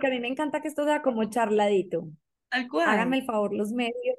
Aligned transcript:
porque 0.00 0.14
a 0.14 0.16
mí 0.16 0.20
me 0.20 0.28
encanta 0.28 0.62
que 0.62 0.68
esto 0.68 0.84
sea 0.84 1.02
como 1.02 1.28
charladito. 1.28 2.08
Tal 2.48 2.68
cual. 2.68 2.88
Háganme 2.88 3.18
el 3.18 3.26
favor 3.26 3.52
los 3.54 3.70
medios, 3.70 4.16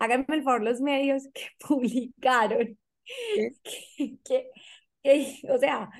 háganme 0.00 0.26
el 0.30 0.42
favor 0.42 0.64
los 0.64 0.80
medios 0.80 1.28
que 1.32 1.42
publicaron. 1.60 2.76
Que, 3.04 4.16
que, 4.24 4.50
que, 5.02 5.40
o 5.48 5.58
sea, 5.58 5.90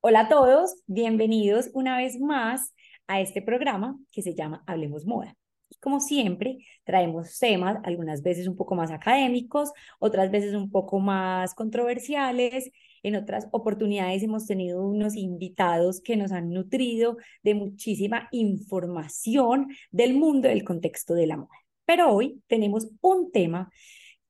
hola 0.00 0.20
a 0.20 0.28
todos, 0.28 0.82
bienvenidos 0.86 1.70
una 1.72 1.96
vez 1.96 2.20
más 2.20 2.74
a 3.06 3.22
este 3.22 3.40
programa 3.40 3.98
que 4.10 4.20
se 4.20 4.34
llama 4.34 4.62
Hablemos 4.66 5.06
Moda. 5.06 5.34
Y 5.70 5.76
como 5.78 6.00
siempre, 6.00 6.58
traemos 6.84 7.38
temas, 7.38 7.78
algunas 7.84 8.22
veces 8.22 8.46
un 8.46 8.56
poco 8.56 8.74
más 8.74 8.90
académicos, 8.90 9.72
otras 9.98 10.30
veces 10.30 10.54
un 10.54 10.70
poco 10.70 11.00
más 11.00 11.54
controversiales. 11.54 12.70
En 13.02 13.16
otras 13.16 13.48
oportunidades 13.50 14.22
hemos 14.22 14.46
tenido 14.46 14.82
unos 14.86 15.16
invitados 15.16 16.00
que 16.00 16.16
nos 16.16 16.32
han 16.32 16.50
nutrido 16.50 17.16
de 17.42 17.54
muchísima 17.54 18.28
información 18.30 19.68
del 19.90 20.14
mundo, 20.14 20.48
del 20.48 20.64
contexto 20.64 21.14
de 21.14 21.26
la 21.26 21.36
moda. 21.36 21.50
Pero 21.84 22.12
hoy 22.12 22.42
tenemos 22.46 22.88
un 23.00 23.32
tema 23.32 23.70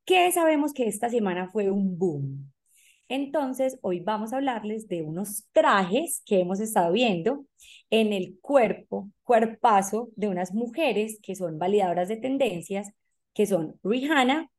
que 0.04 0.32
sabemos 0.32 0.72
que 0.72 0.88
esta 0.88 1.10
semana 1.10 1.48
fue 1.50 1.70
un 1.70 1.98
boom. 1.98 2.52
Entonces, 3.08 3.78
hoy 3.82 4.00
vamos 4.00 4.32
a 4.32 4.36
hablarles 4.36 4.88
de 4.88 5.02
unos 5.02 5.44
trajes 5.52 6.22
que 6.24 6.40
hemos 6.40 6.60
estado 6.60 6.92
viendo 6.92 7.44
en 7.90 8.12
el 8.14 8.38
cuerpo, 8.40 9.10
cuerpazo 9.22 10.08
de 10.16 10.28
unas 10.28 10.54
mujeres 10.54 11.18
que 11.22 11.36
son 11.36 11.58
validadoras 11.58 12.08
de 12.08 12.16
tendencias, 12.16 12.90
que 13.34 13.46
son 13.46 13.78
Rihanna 13.84 14.50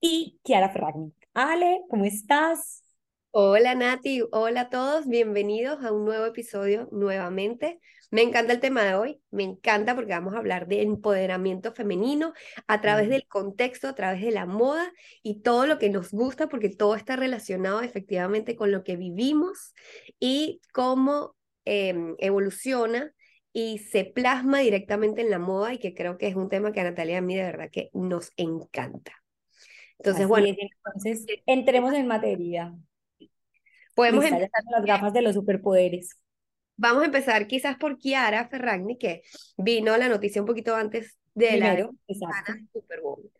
y 0.00 0.38
Kiara 0.42 0.68
Ferragni. 0.68 1.14
Ale, 1.32 1.80
¿cómo 1.88 2.04
estás? 2.04 2.83
Hola 3.36 3.74
Nati, 3.74 4.22
hola 4.30 4.60
a 4.60 4.70
todos, 4.70 5.08
bienvenidos 5.08 5.84
a 5.84 5.90
un 5.90 6.04
nuevo 6.04 6.24
episodio 6.24 6.88
nuevamente. 6.92 7.80
Me 8.12 8.22
encanta 8.22 8.52
el 8.52 8.60
tema 8.60 8.84
de 8.84 8.94
hoy, 8.94 9.20
me 9.32 9.42
encanta 9.42 9.96
porque 9.96 10.12
vamos 10.12 10.34
a 10.34 10.38
hablar 10.38 10.68
de 10.68 10.82
empoderamiento 10.82 11.72
femenino 11.72 12.32
a 12.68 12.80
través 12.80 13.08
del 13.08 13.26
contexto, 13.26 13.88
a 13.88 13.96
través 13.96 14.22
de 14.22 14.30
la 14.30 14.46
moda 14.46 14.92
y 15.24 15.42
todo 15.42 15.66
lo 15.66 15.80
que 15.80 15.90
nos 15.90 16.12
gusta 16.12 16.48
porque 16.48 16.68
todo 16.68 16.94
está 16.94 17.16
relacionado 17.16 17.80
efectivamente 17.80 18.54
con 18.54 18.70
lo 18.70 18.84
que 18.84 18.94
vivimos 18.94 19.74
y 20.20 20.60
cómo 20.72 21.34
em, 21.64 22.14
evoluciona 22.18 23.12
y 23.52 23.78
se 23.78 24.04
plasma 24.04 24.60
directamente 24.60 25.22
en 25.22 25.30
la 25.30 25.40
moda 25.40 25.74
y 25.74 25.78
que 25.78 25.92
creo 25.92 26.18
que 26.18 26.28
es 26.28 26.36
un 26.36 26.48
tema 26.48 26.70
que 26.70 26.82
a 26.82 26.84
Natalia 26.84 27.14
y 27.14 27.16
a 27.16 27.22
mí 27.22 27.34
de 27.34 27.42
verdad 27.42 27.68
que 27.72 27.90
nos 27.94 28.30
encanta. 28.36 29.10
Entonces, 29.98 30.28
bueno. 30.28 30.46
entonces, 30.56 31.26
entremos 31.46 31.94
en 31.94 32.06
materia. 32.06 32.72
Podemos 33.94 34.24
empezar 34.24 34.62
las 34.70 34.84
gafas 34.84 35.12
de 35.12 35.22
los 35.22 35.34
superpoderes. 35.34 36.18
Vamos 36.76 37.02
a 37.02 37.06
empezar 37.06 37.46
quizás 37.46 37.76
por 37.76 37.98
Kiara 37.98 38.48
Ferragni, 38.48 38.98
que 38.98 39.22
vino 39.56 39.96
la 39.96 40.08
noticia 40.08 40.42
un 40.42 40.46
poquito 40.46 40.74
antes 40.74 41.16
de 41.34 41.48
Primero, 41.48 41.94
la 42.06 42.14
exacto. 42.14 42.52
Super 42.72 43.00
Bowl. 43.00 43.30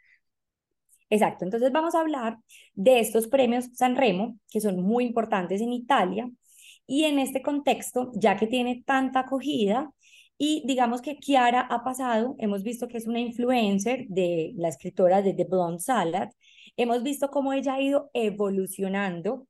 Exacto, 1.11 1.45
entonces 1.45 1.71
vamos 1.71 1.95
a 1.95 2.01
hablar 2.01 2.39
de 2.75 3.01
estos 3.01 3.29
premios 3.29 3.67
Sanremo, 3.75 4.39
que 4.51 4.61
son 4.61 4.81
muy 4.81 5.05
importantes 5.05 5.61
en 5.61 5.73
Italia, 5.73 6.31
y 6.87 7.05
en 7.05 7.19
este 7.19 7.43
contexto, 7.43 8.11
ya 8.15 8.37
que 8.37 8.47
tiene 8.47 8.83
tanta 8.85 9.21
acogida, 9.21 9.91
y 10.37 10.63
digamos 10.67 11.01
que 11.03 11.17
Kiara 11.17 11.61
ha 11.61 11.85
pasado, 11.85 12.35
hemos 12.39 12.63
visto 12.63 12.89
que 12.89 12.99
es 12.99 13.07
una 13.07 13.21
influencer 13.21 14.07
de 14.09 14.53
la 14.57 14.69
escritora 14.69 15.23
de 15.23 15.35
The 15.35 15.45
Blonde 15.45 15.81
Salad, 15.81 16.31
hemos 16.77 17.03
visto 17.03 17.31
cómo 17.31 17.53
ella 17.53 17.75
ha 17.75 17.81
ido 17.81 18.11
evolucionando 18.13 19.47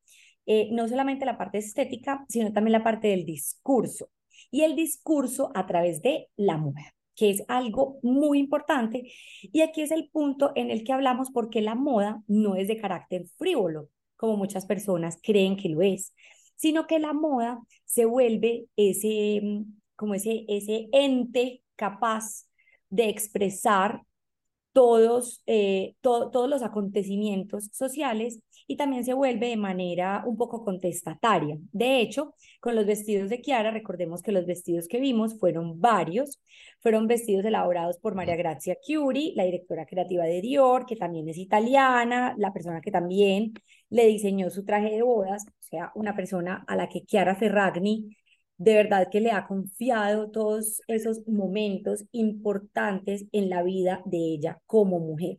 eh, 0.47 0.69
no 0.73 0.89
solamente 0.89 1.25
la 1.25 1.39
parte 1.39 1.59
estética, 1.59 2.25
sino 2.29 2.53
también 2.53 2.73
la 2.73 2.85
parte 2.85 3.09
del 3.09 3.25
discurso. 3.25 4.11
Y 4.51 4.63
el 4.63 4.77
discurso 4.77 5.51
a 5.55 5.67
través 5.67 6.03
de 6.03 6.29
la 6.37 6.57
mujer, 6.57 6.93
que 7.17 7.31
es 7.31 7.45
algo 7.49 7.99
muy 8.03 8.39
importante. 8.39 9.11
Y 9.43 9.63
aquí 9.63 9.83
es 9.83 9.91
el 9.91 10.09
punto 10.11 10.53
en 10.55 10.71
el 10.71 10.85
que 10.85 10.93
hablamos 10.93 11.31
porque 11.31 11.63
la 11.63 11.75
moda 11.75 12.23
no 12.27 12.57
es 12.57 12.69
de 12.69 12.77
carácter 12.81 13.27
frívolo, 13.37 13.89
como 14.17 14.37
muchas 14.37 14.67
personas 14.67 15.19
creen 15.23 15.57
que 15.57 15.69
lo 15.69 15.83
es, 15.83 16.13
sino 16.57 16.87
que 16.87 16.99
la 16.99 17.13
moda 17.13 17.61
se 17.85 18.05
vuelve 18.05 18.67
ese, 18.77 19.43
como 19.97 20.15
ese, 20.15 20.45
ese 20.49 20.89
ente 20.93 21.63
capaz 21.77 22.47
de 22.91 23.09
expresar 23.09 24.03
todos, 24.73 25.43
eh, 25.47 25.95
todos 26.01 26.51
los 26.51 26.63
acontecimientos 26.63 27.71
sociales 27.73 28.41
y 28.67 28.77
también 28.77 29.05
se 29.05 29.15
vuelve 29.15 29.49
de 29.49 29.57
manera 29.57 30.23
un 30.27 30.37
poco 30.37 30.65
contestataria. 30.65 31.57
De 31.73 32.01
hecho, 32.01 32.35
con 32.61 32.75
los 32.75 32.87
vestidos 32.87 33.29
de 33.31 33.41
Kiara, 33.41 33.71
recordemos 33.71 34.23
que 34.23 34.33
los 34.33 34.47
vestidos 34.47 34.89
que 34.89 35.01
vimos 35.01 35.39
fueron 35.39 35.81
varios, 35.81 36.43
fueron 36.81 37.07
vestidos 37.07 37.45
elaborados 37.45 37.99
por 37.99 38.15
María 38.15 38.37
Grazia 38.37 38.77
Chiuri, 38.81 39.35
la 39.37 39.45
directora 39.45 39.87
creativa 39.87 40.25
de 40.25 40.41
Dior, 40.41 40.87
que 40.87 40.97
también 40.97 41.29
es 41.29 41.39
italiana, 41.39 42.35
la 42.39 42.53
persona 42.53 42.81
que 42.81 42.91
también 42.91 43.53
le 43.91 44.07
diseñó 44.07 44.51
su 44.51 44.65
traje 44.65 44.91
de 44.91 45.03
bodas, 45.03 45.45
o 45.47 45.63
sea, 45.63 45.93
una 45.95 46.17
persona 46.17 46.65
a 46.67 46.77
la 46.77 46.89
que 46.89 47.05
Chiara 47.05 47.35
Ferragni 47.37 48.17
de 48.57 48.75
verdad 48.75 49.09
que 49.11 49.21
le 49.21 49.31
ha 49.33 49.47
confiado 49.47 50.31
todos 50.31 50.81
esos 50.89 51.27
momentos 51.27 52.05
importantes 52.13 53.27
en 53.33 53.51
la 53.51 53.63
vida 53.63 54.03
de 54.05 54.19
ella 54.19 54.61
como 54.67 55.01
mujer. 55.01 55.39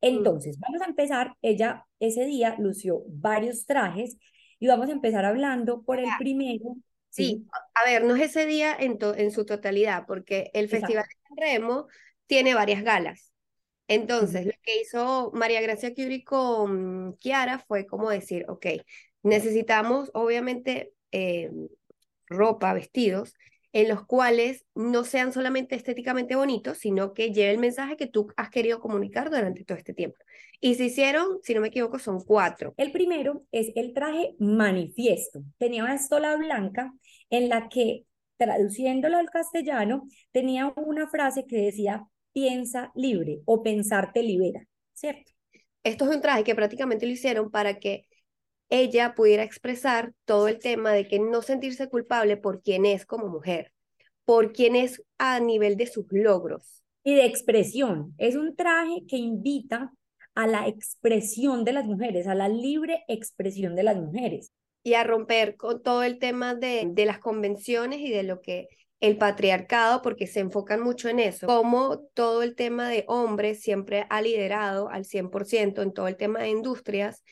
Entonces, 0.00 0.58
vamos 0.58 0.80
a 0.82 0.86
empezar. 0.86 1.34
Ella 1.42 1.86
ese 2.00 2.24
día 2.24 2.56
lució 2.58 3.02
varios 3.08 3.66
trajes 3.66 4.16
y 4.58 4.66
vamos 4.66 4.88
a 4.88 4.92
empezar 4.92 5.24
hablando 5.24 5.82
por 5.82 5.98
el 5.98 6.08
primero. 6.18 6.76
Sí, 7.10 7.46
a 7.74 7.84
ver, 7.84 8.04
no 8.04 8.14
es 8.14 8.22
ese 8.22 8.46
día 8.46 8.76
en, 8.78 8.98
en 9.16 9.30
su 9.30 9.44
totalidad, 9.44 10.04
porque 10.06 10.50
el 10.52 10.68
Festival 10.68 11.04
de 11.04 11.42
Remo 11.42 11.88
tiene 12.26 12.54
varias 12.54 12.82
galas. 12.82 13.32
Entonces, 13.88 14.44
lo 14.44 14.52
que 14.62 14.82
hizo 14.82 15.32
María 15.32 15.62
Gracia 15.62 15.94
Curie 15.94 16.22
con 16.22 17.16
Kiara 17.16 17.58
fue 17.58 17.86
como 17.86 18.10
decir, 18.10 18.44
ok, 18.48 18.66
necesitamos 19.22 20.10
obviamente 20.12 20.92
eh, 21.10 21.50
ropa, 22.26 22.74
vestidos, 22.74 23.34
en 23.72 23.88
los 23.88 24.04
cuales 24.06 24.64
no 24.74 25.04
sean 25.04 25.32
solamente 25.32 25.76
estéticamente 25.76 26.36
bonitos, 26.36 26.78
sino 26.78 27.12
que 27.12 27.32
lleve 27.32 27.52
el 27.52 27.58
mensaje 27.58 27.96
que 27.96 28.06
tú 28.06 28.28
has 28.36 28.50
querido 28.50 28.80
comunicar 28.80 29.30
durante 29.30 29.64
todo 29.64 29.76
este 29.76 29.94
tiempo. 29.94 30.18
Y 30.60 30.74
se 30.74 30.86
hicieron, 30.86 31.38
si 31.42 31.54
no 31.54 31.60
me 31.60 31.68
equivoco, 31.68 31.98
son 31.98 32.20
cuatro. 32.20 32.74
El 32.76 32.90
primero 32.92 33.44
es 33.52 33.70
el 33.76 33.92
traje 33.92 34.34
manifiesto. 34.38 35.42
Tenía 35.58 35.84
una 35.84 35.94
estola 35.94 36.34
blanca 36.36 36.92
en 37.30 37.48
la 37.48 37.68
que, 37.68 38.04
traduciéndolo 38.38 39.18
al 39.18 39.30
castellano, 39.30 40.08
tenía 40.32 40.72
una 40.76 41.08
frase 41.08 41.44
que 41.46 41.58
decía, 41.58 42.06
piensa 42.32 42.90
libre 42.94 43.40
o 43.44 43.62
pensar 43.62 44.12
te 44.12 44.22
libera, 44.22 44.66
¿cierto? 44.94 45.32
Esto 45.84 46.08
es 46.08 46.16
un 46.16 46.22
traje 46.22 46.44
que 46.44 46.54
prácticamente 46.54 47.06
lo 47.06 47.12
hicieron 47.12 47.50
para 47.50 47.78
que 47.78 48.07
ella 48.70 49.14
pudiera 49.14 49.42
expresar 49.42 50.12
todo 50.24 50.48
el 50.48 50.58
tema 50.58 50.92
de 50.92 51.08
que 51.08 51.18
no 51.18 51.42
sentirse 51.42 51.88
culpable 51.88 52.36
por 52.36 52.62
quién 52.62 52.86
es 52.86 53.06
como 53.06 53.28
mujer, 53.28 53.72
por 54.24 54.52
quién 54.52 54.76
es 54.76 55.02
a 55.18 55.40
nivel 55.40 55.76
de 55.76 55.86
sus 55.86 56.06
logros. 56.10 56.82
Y 57.04 57.14
de 57.14 57.24
expresión. 57.24 58.14
Es 58.18 58.36
un 58.36 58.54
traje 58.54 59.04
que 59.08 59.16
invita 59.16 59.92
a 60.34 60.46
la 60.46 60.68
expresión 60.68 61.64
de 61.64 61.72
las 61.72 61.86
mujeres, 61.86 62.26
a 62.26 62.34
la 62.34 62.48
libre 62.48 63.04
expresión 63.08 63.74
de 63.74 63.82
las 63.82 63.96
mujeres. 63.96 64.52
Y 64.82 64.94
a 64.94 65.04
romper 65.04 65.56
con 65.56 65.82
todo 65.82 66.02
el 66.02 66.18
tema 66.18 66.54
de, 66.54 66.88
de 66.90 67.06
las 67.06 67.18
convenciones 67.18 68.00
y 68.00 68.10
de 68.10 68.22
lo 68.22 68.40
que 68.40 68.68
el 69.00 69.16
patriarcado 69.16 70.02
porque 70.02 70.26
se 70.26 70.40
enfocan 70.40 70.80
mucho 70.80 71.08
en 71.08 71.20
eso, 71.20 71.46
como 71.46 72.00
todo 72.14 72.42
el 72.42 72.54
tema 72.54 72.88
de 72.88 73.04
hombres 73.06 73.60
siempre 73.60 74.06
ha 74.10 74.20
liderado 74.20 74.88
al 74.88 75.04
100% 75.04 75.82
en 75.82 75.92
todo 75.92 76.08
el 76.08 76.16
tema 76.16 76.40
de 76.40 76.50
industrias 76.50 77.22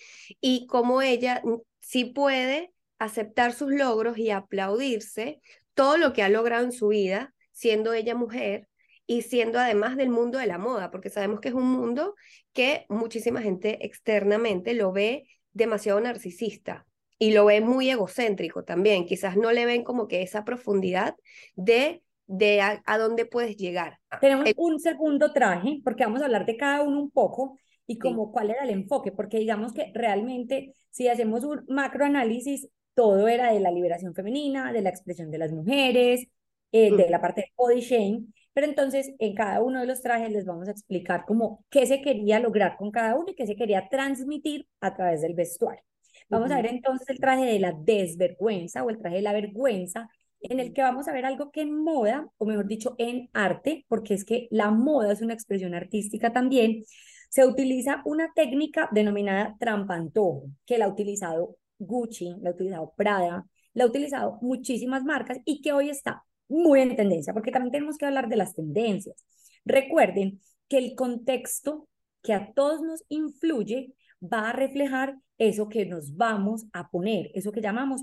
y 0.41 0.67
como 0.67 1.03
ella 1.03 1.43
sí 1.81 2.05
puede 2.05 2.73
aceptar 2.99 3.53
sus 3.53 3.73
logros 3.73 4.17
y 4.19 4.31
aplaudirse 4.31 5.41
todo 5.75 5.97
lo 5.99 6.13
que 6.13 6.23
ha 6.23 6.29
logrado 6.29 6.65
en 6.65 6.73
su 6.73 6.89
vida, 6.89 7.35
siendo 7.53 7.93
ella 7.93 8.15
mujer 8.15 8.69
y 9.07 9.23
siendo 9.23 9.59
además 9.59 9.97
del 9.97 10.11
mundo 10.11 10.39
de 10.39 10.47
la 10.47 10.59
moda, 10.59 10.91
porque 10.91 11.11
sabemos 11.11 11.41
que 11.41 11.49
es 11.49 11.55
un 11.55 11.71
mundo 11.71 12.15
que 12.53 12.87
muchísima 12.89 13.43
gente 13.43 13.85
externamente 13.85 14.73
lo 14.75 14.93
ve 14.93 15.29
demasiado 15.53 16.01
narcisista 16.01 16.87
y 17.19 17.33
lo 17.33 17.47
ven 17.47 17.67
muy 17.67 17.91
egocéntrico 17.91 18.65
también. 18.65 19.07
Quizás 19.07 19.37
no 19.37 19.53
le 19.53 19.67
ven 19.67 19.85
como 19.85 20.09
que 20.09 20.23
esa 20.23 20.45
profundidad 20.45 21.17
de, 21.55 22.03
de 22.27 22.61
a, 22.61 22.99
dónde 22.99 23.27
puedes 23.27 23.57
llegar. 23.57 23.99
Tenemos 24.21 24.51
un 24.57 24.81
segundo 24.81 25.33
traje, 25.33 25.81
porque 25.85 26.05
vamos 26.05 26.23
a 26.23 26.27
hablar 26.27 26.47
de 26.47 26.57
cada 26.57 26.83
uno 26.83 27.01
un 27.01 27.11
poco 27.11 27.59
y 27.87 27.99
como 27.99 28.33
cuál 28.33 28.51
era 28.51 28.65
el 28.65 28.71
enfoque, 28.71 29.13
porque 29.13 29.39
digamos 29.39 29.73
que 29.73 29.93
realmente 29.95 30.75
si 30.91 31.09
hacemos 31.09 31.45
un 31.45 31.65
macroanálisis, 31.69 32.69
todo 32.95 33.29
era 33.29 33.53
de 33.53 33.61
la 33.61 33.71
liberación 33.71 34.15
femenina, 34.15 34.73
de 34.73 34.81
la 34.81 34.89
expresión 34.89 35.31
de 35.31 35.39
las 35.39 35.53
mujeres, 35.53 36.27
eh, 36.73 36.91
de 36.95 37.09
la 37.11 37.21
parte 37.21 37.43
de 37.43 37.53
body 37.57 37.81
shame, 37.81 38.27
pero 38.53 38.67
entonces 38.67 39.13
en 39.19 39.35
cada 39.35 39.63
uno 39.63 39.81
de 39.81 39.87
los 39.87 40.01
trajes 40.01 40.31
les 40.33 40.47
vamos 40.47 40.67
a 40.67 40.71
explicar 40.71 41.25
como 41.27 41.65
qué 41.71 41.87
se 41.87 42.01
quería 42.01 42.41
lograr 42.41 42.77
con 42.77 42.91
cada 42.91 43.15
uno 43.15 43.27
y 43.29 43.35
qué 43.35 43.47
se 43.47 43.55
quería 43.55 43.89
transmitir 43.89 44.67
a 44.81 44.95
través 44.95 45.21
del 45.21 45.35
vestuario. 45.35 45.83
Vamos 46.29 46.51
a 46.51 46.57
ver 46.57 46.67
entonces 46.67 47.09
el 47.09 47.21
traje 47.21 47.45
de 47.45 47.59
la 47.59 47.73
desvergüenza 47.73 48.83
o 48.83 48.91
el 48.91 48.99
traje 48.99 49.17
de 49.17 49.23
la 49.23 49.33
vergüenza, 49.33 50.09
en 50.41 50.61
el 50.61 50.73
que 50.73 50.83
vamos 50.83 51.09
a 51.09 51.13
ver 51.13 51.25
algo 51.25 51.51
que 51.51 51.63
en 51.63 51.77
moda, 51.77 52.29
o 52.39 52.47
mejor 52.47 52.67
dicho, 52.67 52.95
en 52.99 53.31
arte, 53.33 53.85
porque 53.89 54.15
es 54.15 54.25
que 54.25 54.49
la 54.51 54.71
moda 54.71 55.13
es 55.13 55.23
una 55.23 55.35
expresión 55.35 55.75
artística 55.75 56.33
también, 56.33 56.83
se 57.31 57.47
utiliza 57.47 58.03
una 58.05 58.33
técnica 58.35 58.89
denominada 58.93 59.57
trampantojo, 59.59 60.45
que 60.65 60.79
la 60.79 60.87
ha 60.87 60.89
utilizado 60.89 61.57
Gucci, 61.79 62.35
la 62.41 62.51
ha 62.51 62.53
utilizado 62.53 62.93
Prada, 62.97 63.47
la 63.75 63.85
ha 63.85 63.87
utilizado 63.87 64.39
muchísimas 64.41 65.05
marcas 65.05 65.39
y 65.45 65.61
que 65.61 65.73
hoy 65.73 65.91
está 65.91 66.25
muy 66.49 66.81
en 66.81 66.97
tendencia, 66.97 67.33
porque 67.33 67.51
también 67.51 67.73
tenemos 67.73 67.99
que 67.99 68.07
hablar 68.07 68.29
de 68.29 68.37
las 68.37 68.55
tendencias. 68.55 69.25
Recuerden 69.65 70.41
que 70.69 70.79
el 70.79 70.95
contexto 70.95 71.89
que 72.23 72.33
a 72.33 72.53
todos 72.53 72.83
nos 72.83 73.05
influye 73.09 73.93
va 74.23 74.51
a 74.51 74.53
reflejar 74.53 75.17
eso 75.39 75.69
que 75.69 75.87
nos 75.87 76.17
vamos 76.17 76.67
a 76.73 76.89
poner, 76.89 77.31
eso 77.35 77.53
que 77.53 77.61
llamamos 77.61 78.03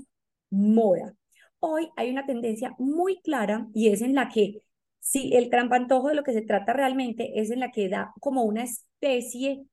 moda. 0.50 1.14
Hoy 1.60 1.88
hay 1.96 2.10
una 2.10 2.26
tendencia 2.26 2.74
muy 2.78 3.20
clara 3.22 3.68
y 3.74 3.88
es 3.88 4.02
en 4.02 4.14
la 4.14 4.28
que, 4.28 4.62
si 5.00 5.34
el 5.34 5.50
trampantojo 5.50 6.08
de 6.08 6.14
lo 6.14 6.22
que 6.22 6.32
se 6.32 6.42
trata 6.42 6.72
realmente 6.72 7.40
es 7.40 7.50
en 7.50 7.60
la 7.60 7.70
que 7.70 7.88
da 7.88 8.12
como 8.20 8.42
una 8.44 8.62
especie 8.64 9.66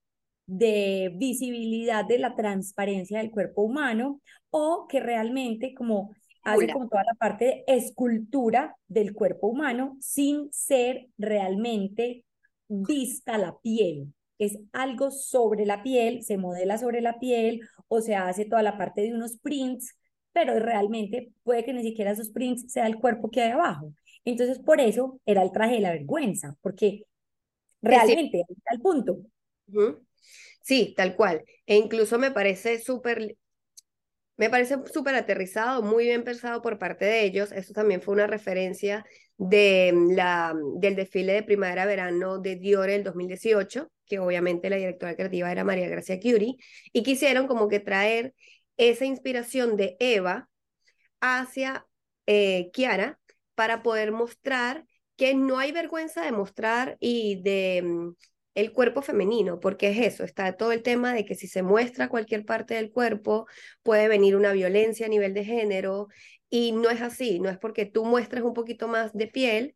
de 0.46 1.14
visibilidad 1.16 2.06
de 2.06 2.20
la 2.20 2.36
transparencia 2.36 3.20
del 3.20 3.32
cuerpo 3.32 3.62
humano 3.62 4.22
o 4.50 4.88
que 4.90 5.00
realmente 5.00 5.74
como 5.74 6.14
hace 6.44 6.68
como 6.74 6.90
toda 6.90 7.04
la 7.04 7.14
parte 7.14 7.46
de 7.46 7.64
escultura 7.68 8.76
del 8.88 9.14
cuerpo 9.14 9.48
humano 9.48 9.98
sin 10.02 10.52
ser 10.52 11.08
realmente 11.18 12.26
vista 12.68 13.38
la 13.38 13.58
piel. 13.62 14.14
Es 14.42 14.58
algo 14.74 15.12
sobre 15.12 15.68
la 15.68 15.84
piel, 15.84 16.24
se 16.24 16.38
modela 16.38 16.80
sobre 16.80 17.00
la 17.02 17.20
piel 17.20 17.62
o 17.88 18.02
se 18.02 18.16
hace 18.16 18.46
toda 18.46 18.64
la 18.64 18.76
parte 18.76 19.02
de 19.02 19.14
unos 19.14 19.38
prints, 19.38 19.96
pero 20.34 20.58
realmente 20.58 21.32
puede 21.44 21.64
que 21.64 21.74
ni 21.74 21.84
siquiera 21.84 22.10
esos 22.10 22.32
prints 22.32 22.72
sea 22.72 22.88
el 22.88 22.96
cuerpo 22.96 23.30
que 23.30 23.42
hay 23.42 23.52
abajo. 23.52 23.94
Entonces, 24.26 24.58
por 24.58 24.82
eso 24.82 25.20
era 25.28 25.44
el 25.44 25.52
traje 25.52 25.76
de 25.76 25.82
la 25.82 25.92
vergüenza, 25.92 26.58
porque 26.62 27.04
realmente, 27.84 28.44
al 28.66 28.80
punto. 28.82 29.20
Sí, 30.62 30.96
tal 30.98 31.16
cual. 31.16 31.44
E 31.68 31.76
incluso 31.76 32.18
me 32.18 32.32
parece 32.32 32.80
súper 32.80 33.36
me 34.38 34.50
parece 34.50 34.76
súper 34.92 35.14
aterrizado, 35.14 35.84
muy 35.84 36.06
bien 36.06 36.24
pensado 36.24 36.64
por 36.64 36.80
parte 36.80 37.06
de 37.06 37.26
ellos. 37.26 37.52
Eso 37.52 37.74
también 37.74 38.02
fue 38.02 38.16
una 38.16 38.26
referencia 38.26 39.06
de 39.38 39.92
mm, 39.94 40.14
la, 40.14 40.56
del 40.78 40.96
desfile 40.96 41.34
de 41.34 41.44
primavera-verano 41.44 42.40
de 42.40 42.56
Dior 42.56 42.90
el 42.90 43.04
2018, 43.04 43.92
que 44.12 44.20
obviamente 44.20 44.70
la 44.70 44.76
directora 44.76 45.16
creativa 45.16 45.50
era 45.50 45.64
María 45.64 45.88
Gracia 45.88 46.20
Curie, 46.20 46.58
y 46.92 47.04
quisieron 47.04 47.48
como 47.48 47.70
que 47.70 47.80
traer 47.80 48.34
esa 48.76 49.06
inspiración 49.06 49.78
de 49.78 49.96
Eva 50.00 50.50
hacia 51.22 51.88
eh, 52.26 52.72
Kiara 52.74 53.20
para 53.56 53.84
poder 53.84 54.12
mostrar 54.12 54.86
que 55.16 55.34
no 55.34 55.60
hay 55.60 55.72
vergüenza 55.72 56.26
de 56.26 56.34
mostrar 56.34 56.98
y 57.00 57.42
de 57.42 57.84
mm, 57.84 58.16
el 58.56 58.74
cuerpo 58.74 59.02
femenino, 59.02 59.62
porque 59.62 59.92
es 59.92 60.14
eso, 60.14 60.26
está 60.26 60.58
todo 60.58 60.74
el 60.74 60.84
tema 60.84 61.14
de 61.14 61.24
que 61.24 61.36
si 61.36 61.48
se 61.48 61.64
muestra 61.64 62.10
cualquier 62.10 62.44
parte 62.44 62.74
del 62.74 62.92
cuerpo 62.92 63.48
puede 63.82 64.10
venir 64.10 64.36
una 64.36 64.52
violencia 64.52 65.06
a 65.06 65.10
nivel 65.10 65.34
de 65.34 65.46
género 65.46 66.08
y 66.50 66.74
no 66.74 66.90
es 66.90 67.02
así, 67.02 67.40
no 67.40 67.50
es 67.50 67.58
porque 67.58 67.86
tú 67.86 68.04
muestres 68.04 68.44
un 68.44 68.54
poquito 68.54 68.90
más 68.90 69.14
de 69.14 69.28
piel, 69.28 69.76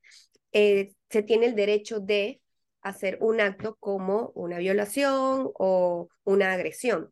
eh, 0.52 0.92
se 1.10 1.24
tiene 1.24 1.46
el 1.46 1.56
derecho 1.56 2.02
de 2.02 2.42
hacer 2.86 3.18
un 3.20 3.42
acto 3.42 3.76
como 3.80 4.32
una 4.36 4.60
violación 4.60 5.50
o 5.56 6.08
una 6.24 6.54
agresión. 6.54 7.12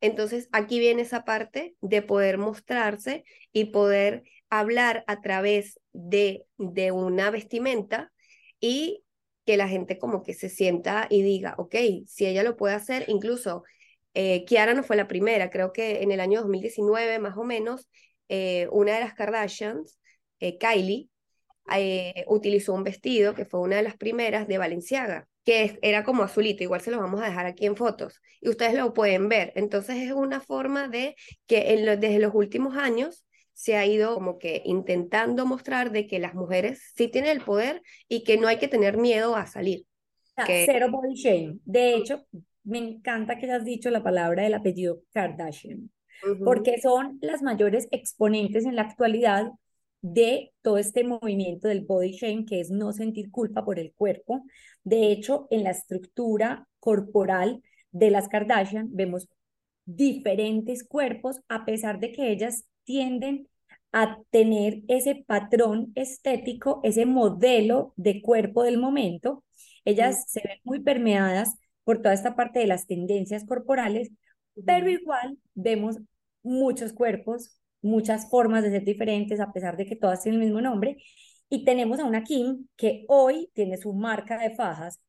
Entonces, 0.00 0.48
aquí 0.50 0.80
viene 0.80 1.02
esa 1.02 1.24
parte 1.24 1.76
de 1.80 2.02
poder 2.02 2.36
mostrarse 2.36 3.24
y 3.52 3.66
poder 3.66 4.24
hablar 4.50 5.04
a 5.06 5.20
través 5.20 5.80
de, 5.92 6.44
de 6.58 6.90
una 6.90 7.30
vestimenta 7.30 8.12
y 8.60 9.04
que 9.46 9.56
la 9.56 9.68
gente 9.68 9.98
como 9.98 10.24
que 10.24 10.34
se 10.34 10.48
sienta 10.48 11.06
y 11.08 11.22
diga, 11.22 11.54
ok, 11.56 11.76
si 12.06 12.26
ella 12.26 12.42
lo 12.42 12.56
puede 12.56 12.74
hacer, 12.74 13.04
incluso 13.06 13.62
eh, 14.14 14.44
Kiara 14.44 14.74
no 14.74 14.82
fue 14.82 14.96
la 14.96 15.06
primera, 15.06 15.50
creo 15.50 15.72
que 15.72 16.02
en 16.02 16.10
el 16.10 16.18
año 16.20 16.40
2019 16.40 17.20
más 17.20 17.36
o 17.36 17.44
menos, 17.44 17.88
eh, 18.28 18.66
una 18.72 18.94
de 18.94 19.00
las 19.00 19.14
Kardashians, 19.14 20.00
eh, 20.40 20.58
Kylie, 20.58 21.08
utilizó 22.26 22.74
un 22.74 22.84
vestido 22.84 23.34
que 23.34 23.44
fue 23.44 23.60
una 23.60 23.76
de 23.76 23.82
las 23.82 23.96
primeras 23.96 24.48
de 24.48 24.58
Valenciaga, 24.58 25.28
que 25.44 25.78
era 25.82 26.04
como 26.04 26.22
azulito, 26.22 26.62
igual 26.62 26.80
se 26.80 26.90
lo 26.90 27.00
vamos 27.00 27.20
a 27.20 27.26
dejar 27.26 27.46
aquí 27.46 27.66
en 27.66 27.76
fotos, 27.76 28.20
y 28.40 28.48
ustedes 28.48 28.74
lo 28.74 28.92
pueden 28.92 29.28
ver. 29.28 29.52
Entonces 29.56 29.96
es 29.96 30.12
una 30.12 30.40
forma 30.40 30.88
de 30.88 31.16
que 31.46 31.64
desde 31.98 32.18
los 32.18 32.34
últimos 32.34 32.76
años 32.76 33.24
se 33.52 33.76
ha 33.76 33.84
ido 33.84 34.14
como 34.14 34.38
que 34.38 34.62
intentando 34.64 35.44
mostrar 35.46 35.92
de 35.92 36.06
que 36.06 36.18
las 36.18 36.34
mujeres 36.34 36.92
sí 36.96 37.08
tienen 37.08 37.30
el 37.30 37.42
poder 37.42 37.82
y 38.08 38.24
que 38.24 38.36
no 38.36 38.48
hay 38.48 38.58
que 38.58 38.68
tener 38.68 38.96
miedo 38.96 39.36
a 39.36 39.46
salir. 39.46 39.84
Cero 40.46 40.88
body 40.90 41.14
shame. 41.14 41.58
De 41.64 41.94
hecho, 41.94 42.26
me 42.64 42.78
encanta 42.78 43.36
que 43.36 43.46
hayas 43.46 43.64
dicho 43.64 43.90
la 43.90 44.02
palabra 44.02 44.44
del 44.44 44.54
apellido 44.54 45.02
Kardashian, 45.12 45.90
porque 46.44 46.80
son 46.80 47.18
las 47.20 47.42
mayores 47.42 47.88
exponentes 47.90 48.64
en 48.64 48.76
la 48.76 48.82
actualidad 48.82 49.50
de 50.02 50.52
todo 50.62 50.78
este 50.78 51.04
movimiento 51.04 51.68
del 51.68 51.84
body 51.84 52.12
shame, 52.12 52.44
que 52.44 52.60
es 52.60 52.70
no 52.70 52.92
sentir 52.92 53.30
culpa 53.30 53.64
por 53.64 53.78
el 53.78 53.92
cuerpo. 53.94 54.44
De 54.84 55.12
hecho, 55.12 55.46
en 55.50 55.64
la 55.64 55.70
estructura 55.70 56.68
corporal 56.80 57.62
de 57.92 58.10
las 58.10 58.28
Kardashian 58.28 58.88
vemos 58.92 59.28
diferentes 59.84 60.84
cuerpos, 60.84 61.40
a 61.48 61.64
pesar 61.64 62.00
de 62.00 62.12
que 62.12 62.30
ellas 62.30 62.64
tienden 62.84 63.48
a 63.92 64.18
tener 64.30 64.82
ese 64.88 65.24
patrón 65.26 65.92
estético, 65.94 66.80
ese 66.82 67.06
modelo 67.06 67.92
de 67.96 68.22
cuerpo 68.22 68.62
del 68.64 68.78
momento. 68.78 69.44
Ellas 69.84 70.24
se 70.28 70.40
ven 70.44 70.58
muy 70.64 70.80
permeadas 70.80 71.54
por 71.84 72.00
toda 72.00 72.14
esta 72.14 72.34
parte 72.34 72.60
de 72.60 72.66
las 72.66 72.86
tendencias 72.86 73.44
corporales, 73.44 74.10
pero 74.64 74.88
igual 74.90 75.38
vemos 75.54 75.98
muchos 76.42 76.92
cuerpos, 76.92 77.56
muchas 77.82 78.30
formas 78.30 78.62
de 78.62 78.70
ser 78.70 78.84
diferentes, 78.84 79.40
a 79.40 79.52
pesar 79.52 79.76
de 79.76 79.86
que 79.86 79.96
todas 79.96 80.22
tienen 80.22 80.40
el 80.40 80.46
mismo 80.46 80.60
nombre. 80.60 80.96
Y 81.48 81.64
tenemos 81.64 81.98
a 82.00 82.04
una 82.04 82.24
Kim 82.24 82.68
que 82.76 83.04
hoy 83.08 83.50
tiene 83.54 83.76
su 83.76 83.92
marca 83.92 84.38
de 84.38 84.54
fajas 84.54 85.00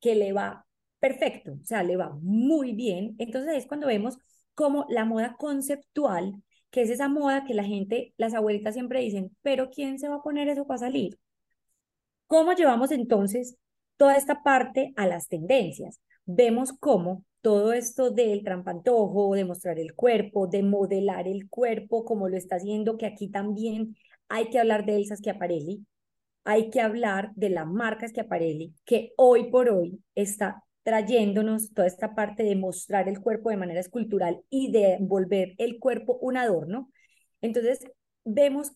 que 0.00 0.14
le 0.14 0.32
va 0.32 0.66
perfecto, 1.00 1.52
o 1.52 1.64
sea, 1.64 1.82
le 1.82 1.96
va 1.96 2.10
muy 2.22 2.72
bien. 2.74 3.14
Entonces 3.18 3.56
es 3.56 3.66
cuando 3.66 3.86
vemos 3.86 4.18
como 4.54 4.86
la 4.88 5.04
moda 5.04 5.36
conceptual 5.38 6.42
que 6.76 6.82
es 6.82 6.90
esa 6.90 7.08
moda 7.08 7.44
que 7.44 7.54
la 7.54 7.64
gente, 7.64 8.12
las 8.18 8.34
abuelitas 8.34 8.74
siempre 8.74 9.00
dicen, 9.00 9.34
pero 9.40 9.70
¿quién 9.70 9.98
se 9.98 10.08
va 10.08 10.16
a 10.16 10.22
poner 10.22 10.48
eso 10.48 10.66
para 10.66 10.78
salir? 10.78 11.18
¿Cómo 12.26 12.52
llevamos 12.52 12.90
entonces 12.90 13.56
toda 13.96 14.16
esta 14.16 14.42
parte 14.42 14.92
a 14.96 15.06
las 15.06 15.28
tendencias? 15.28 16.00
Vemos 16.26 16.72
cómo 16.78 17.24
todo 17.46 17.72
esto 17.72 18.10
del 18.10 18.42
trampantojo, 18.42 19.36
de 19.36 19.44
mostrar 19.44 19.78
el 19.78 19.94
cuerpo, 19.94 20.48
de 20.48 20.64
modelar 20.64 21.28
el 21.28 21.48
cuerpo, 21.48 22.04
como 22.04 22.28
lo 22.28 22.36
está 22.36 22.56
haciendo, 22.56 22.98
que 22.98 23.06
aquí 23.06 23.28
también 23.28 23.96
hay 24.28 24.50
que 24.50 24.58
hablar 24.58 24.84
de 24.84 24.96
Elsa 24.96 25.14
Schiaparelli, 25.14 25.86
hay 26.42 26.70
que 26.70 26.80
hablar 26.80 27.30
de 27.36 27.50
la 27.50 27.64
marca 27.64 28.08
Schiaparelli, 28.08 28.74
que 28.84 29.12
hoy 29.16 29.48
por 29.48 29.68
hoy 29.68 30.02
está 30.16 30.64
trayéndonos 30.82 31.72
toda 31.72 31.86
esta 31.86 32.16
parte 32.16 32.42
de 32.42 32.56
mostrar 32.56 33.08
el 33.08 33.20
cuerpo 33.20 33.50
de 33.50 33.58
manera 33.58 33.78
escultural 33.78 34.42
y 34.50 34.72
de 34.72 34.96
volver 35.00 35.54
el 35.58 35.78
cuerpo 35.78 36.18
un 36.20 36.36
adorno. 36.36 36.90
Entonces, 37.42 37.78
vemos 38.24 38.72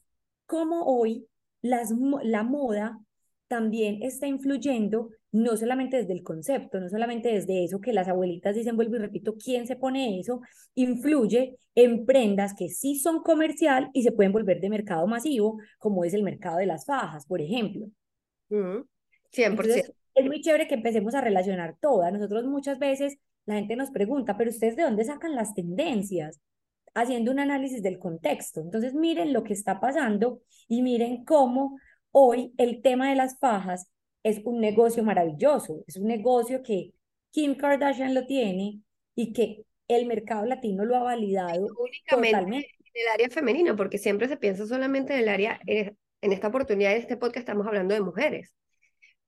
cómo 0.46 0.84
hoy 0.84 1.26
las, 1.60 1.92
la 2.22 2.44
moda 2.44 3.00
también 3.48 4.04
está 4.04 4.28
influyendo 4.28 5.10
no 5.32 5.56
solamente 5.56 5.96
desde 5.96 6.12
el 6.12 6.22
concepto, 6.22 6.80
no 6.80 6.88
solamente 6.88 7.32
desde 7.32 7.64
eso 7.64 7.80
que 7.80 7.92
las 7.92 8.08
abuelitas 8.08 8.54
dicen, 8.54 8.76
vuelvo 8.76 8.96
y 8.96 8.98
repito, 8.98 9.36
¿quién 9.36 9.66
se 9.66 9.76
pone 9.76 10.18
eso? 10.18 10.40
Influye 10.74 11.56
en 11.74 12.04
prendas 12.04 12.54
que 12.54 12.68
sí 12.68 12.98
son 12.98 13.22
comercial 13.22 13.90
y 13.92 14.02
se 14.02 14.12
pueden 14.12 14.32
volver 14.32 14.60
de 14.60 14.70
mercado 14.70 15.06
masivo, 15.06 15.58
como 15.78 16.04
es 16.04 16.14
el 16.14 16.22
mercado 16.22 16.58
de 16.58 16.66
las 16.66 16.84
fajas, 16.84 17.26
por 17.26 17.40
ejemplo. 17.40 17.86
100% 19.32 19.94
es 20.14 20.26
muy 20.26 20.40
chévere 20.40 20.66
que 20.66 20.74
empecemos 20.74 21.14
a 21.14 21.20
relacionar 21.20 21.76
todas. 21.80 22.12
Nosotros 22.12 22.44
muchas 22.46 22.78
veces 22.78 23.18
la 23.46 23.54
gente 23.54 23.76
nos 23.76 23.90
pregunta, 23.90 24.36
pero 24.36 24.50
ustedes 24.50 24.76
de 24.76 24.82
dónde 24.82 25.04
sacan 25.04 25.34
las 25.34 25.54
tendencias? 25.54 26.40
Haciendo 26.94 27.30
un 27.30 27.38
análisis 27.38 27.82
del 27.82 27.98
contexto. 27.98 28.60
Entonces 28.60 28.94
miren 28.94 29.32
lo 29.32 29.44
que 29.44 29.52
está 29.52 29.80
pasando 29.80 30.42
y 30.68 30.82
miren 30.82 31.24
cómo 31.24 31.78
hoy 32.10 32.52
el 32.58 32.82
tema 32.82 33.08
de 33.08 33.14
las 33.14 33.38
fajas 33.38 33.88
es 34.22 34.40
un 34.44 34.60
negocio 34.60 35.02
maravilloso. 35.02 35.84
Es 35.86 35.96
un 35.96 36.06
negocio 36.06 36.62
que 36.62 36.92
Kim 37.30 37.54
Kardashian 37.54 38.14
lo 38.14 38.26
tiene 38.26 38.80
y 39.14 39.32
que 39.32 39.64
el 39.88 40.06
mercado 40.06 40.46
latino 40.46 40.84
lo 40.84 40.96
ha 40.96 41.02
validado 41.02 41.66
únicamente 41.78 42.38
en 42.46 43.02
el 43.02 43.08
área 43.12 43.30
femenina, 43.30 43.76
porque 43.76 43.98
siempre 43.98 44.28
se 44.28 44.36
piensa 44.36 44.66
solamente 44.66 45.14
en 45.14 45.20
el 45.20 45.28
área, 45.28 45.60
en 45.66 46.32
esta 46.32 46.48
oportunidad, 46.48 46.92
en 46.92 46.98
este 46.98 47.16
podcast 47.16 47.38
estamos 47.48 47.66
hablando 47.66 47.94
de 47.94 48.00
mujeres 48.00 48.52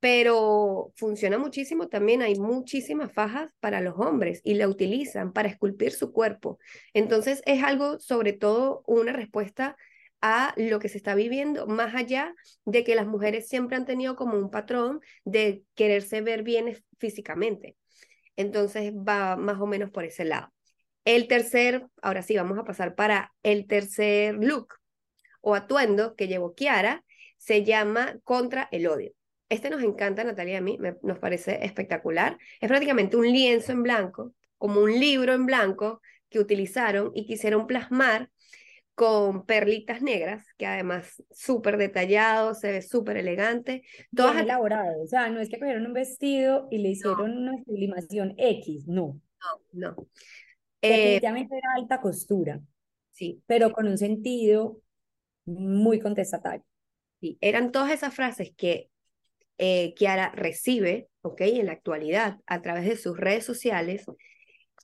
pero 0.03 0.93
funciona 0.97 1.39
muchísimo 1.39 1.87
también. 1.87 2.23
Hay 2.23 2.35
muchísimas 2.35 3.13
fajas 3.13 3.53
para 3.61 3.81
los 3.81 3.95
hombres 4.01 4.41
y 4.43 4.55
la 4.55 4.67
utilizan 4.67 5.33
para 5.33 5.49
esculpir 5.49 5.93
su 5.93 6.11
cuerpo. 6.11 6.59
Entonces 6.93 7.41
es 7.47 7.63
algo, 7.63 8.01
sobre 8.01 8.33
todo, 8.33 8.83
una 8.89 9.13
respuesta 9.13 9.77
a 10.23 10.55
lo 10.57 10.79
que 10.79 10.89
se 10.89 10.97
está 10.97 11.15
viviendo, 11.15 11.67
más 11.67 11.95
allá 11.95 12.35
de 12.65 12.85
que 12.85 12.95
las 12.95 13.07
mujeres 13.07 13.49
siempre 13.49 13.77
han 13.77 13.85
tenido 13.85 14.17
como 14.17 14.39
un 14.39 14.51
patrón 14.51 15.01
de 15.25 15.65
quererse 15.75 16.21
ver 16.21 16.45
bien 16.45 16.83
físicamente. 16.99 17.77
Entonces 18.37 18.93
va 18.95 19.37
más 19.37 19.61
o 19.61 19.67
menos 19.67 19.91
por 19.91 20.05
ese 20.05 20.25
lado. 20.25 20.53
El 21.05 21.27
tercer, 21.27 21.87
ahora 22.01 22.23
sí, 22.23 22.37
vamos 22.37 22.57
a 22.59 22.65
pasar 22.65 22.95
para 22.95 23.33
el 23.43 23.67
tercer 23.67 24.37
look 24.37 24.75
o 25.41 25.57
atuendo 25.57 26.15
que 26.15 26.29
llevó 26.29 26.55
Kiara, 26.55 27.05
se 27.37 27.65
llama 27.65 28.17
Contra 28.23 28.69
el 28.71 28.87
Odio. 28.87 29.13
Este 29.49 29.69
nos 29.69 29.83
encanta, 29.83 30.23
Natalia, 30.23 30.59
a 30.59 30.61
mí 30.63 30.79
nos 31.03 31.19
parece 31.19 31.65
espectacular. 31.65 32.39
Es 32.61 32.69
prácticamente 32.69 33.17
un 33.17 33.31
lienzo 33.31 33.73
en 33.73 33.83
blanco, 33.83 34.33
como 34.57 34.81
un 34.81 34.99
libro 34.99 35.35
en 35.35 35.45
blanco 35.45 36.01
que 36.31 36.39
utilizaron 36.39 37.11
y 37.15 37.27
quisieron 37.27 37.67
plasmar 37.67 38.31
con 38.95 39.47
perlitas 39.47 40.03
negras, 40.03 40.45
que 40.57 40.67
además 40.67 41.23
súper 41.31 41.77
detallado, 41.77 42.55
se 42.55 42.73
ve 42.73 42.83
súper 42.83 43.17
elegante. 43.17 43.83
Todas 44.15 44.41
elaborado, 44.43 45.03
o 45.03 45.07
sea, 45.07 45.29
no 45.31 45.41
es 45.41 45.49
que 45.49 45.59
cogieron 45.59 45.87
un 45.87 45.93
vestido 45.95 46.69
y 46.71 46.79
le 46.79 46.91
hicieron 46.91 47.37
una 47.37 47.63
sublimación 47.65 48.35
X, 48.37 48.87
no. 48.87 49.21
No, 49.41 49.61
no. 49.73 50.07
Eh, 50.83 50.91
Definitivamente 50.91 51.57
era 51.57 51.69
alta 51.77 52.01
costura. 52.01 52.61
Sí. 53.11 53.43
Pero 53.47 53.73
con 53.73 53.89
un 53.89 53.99
sentido 53.99 54.81
muy 55.45 55.99
contestatario. 55.99 56.65
Sí, 57.21 57.39
eran 57.41 57.73
todas 57.73 57.93
esas 57.93 58.15
frases 58.15 58.53
que 58.57 58.91
eh, 59.59 59.95
Kiara 59.95 60.31
recibe, 60.31 61.09
¿ok? 61.23 61.41
En 61.43 61.67
la 61.67 61.73
actualidad, 61.73 62.39
a 62.47 62.63
través 62.63 62.85
de 62.85 62.97
sus 62.97 63.17
redes 63.17 63.45
sociales, 63.45 64.05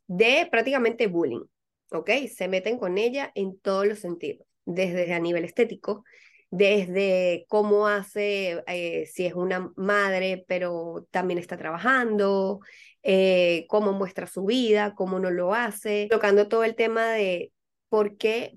de 0.06 0.46
prácticamente 0.50 1.08
bullying, 1.08 1.44
¿ok? 1.92 2.10
Se 2.34 2.48
meten 2.48 2.78
con 2.78 2.98
ella 2.98 3.32
en 3.34 3.58
todos 3.58 3.86
los 3.86 3.98
sentidos, 3.98 4.46
desde 4.64 5.12
a 5.12 5.18
nivel 5.18 5.44
estético, 5.44 6.04
desde 6.50 7.44
cómo 7.48 7.88
hace, 7.88 8.62
eh, 8.66 9.06
si 9.06 9.26
es 9.26 9.34
una 9.34 9.70
madre, 9.76 10.44
pero 10.48 11.06
también 11.10 11.38
está 11.38 11.56
trabajando, 11.56 12.60
eh, 13.02 13.66
cómo 13.68 13.92
muestra 13.92 14.26
su 14.26 14.44
vida, 14.44 14.94
cómo 14.94 15.18
no 15.20 15.30
lo 15.30 15.54
hace, 15.54 16.08
tocando 16.10 16.48
todo 16.48 16.64
el 16.64 16.74
tema 16.74 17.12
de 17.12 17.52
por 17.88 18.16
qué 18.16 18.54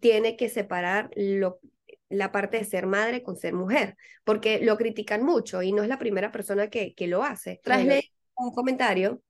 tiene 0.00 0.36
que 0.36 0.48
separar 0.48 1.10
lo, 1.14 1.58
la 2.08 2.32
parte 2.32 2.58
de 2.58 2.64
ser 2.64 2.86
madre 2.86 3.22
con 3.22 3.36
ser 3.36 3.54
mujer, 3.54 3.96
porque 4.24 4.60
lo 4.60 4.76
critican 4.76 5.22
mucho 5.22 5.62
y 5.62 5.72
no 5.72 5.82
es 5.82 5.88
la 5.88 5.98
primera 5.98 6.32
persona 6.32 6.68
que, 6.68 6.94
que 6.94 7.06
lo 7.06 7.22
hace. 7.22 7.60
Tras 7.62 7.84
un 8.36 8.54
comentario 8.54 9.20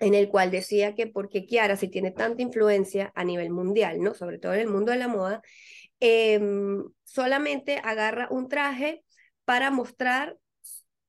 en 0.00 0.14
el 0.14 0.28
cual 0.28 0.50
decía 0.50 0.94
que 0.94 1.06
porque 1.06 1.46
Kiara, 1.46 1.76
si 1.76 1.88
tiene 1.88 2.10
tanta 2.10 2.42
influencia 2.42 3.12
a 3.14 3.24
nivel 3.24 3.50
mundial, 3.50 4.00
¿no? 4.00 4.14
sobre 4.14 4.38
todo 4.38 4.54
en 4.54 4.60
el 4.60 4.68
mundo 4.68 4.92
de 4.92 4.98
la 4.98 5.08
moda, 5.08 5.42
em, 6.00 6.84
solamente 7.04 7.80
agarra 7.82 8.28
un 8.30 8.48
traje 8.48 9.04
para 9.44 9.70
mostrar 9.70 10.36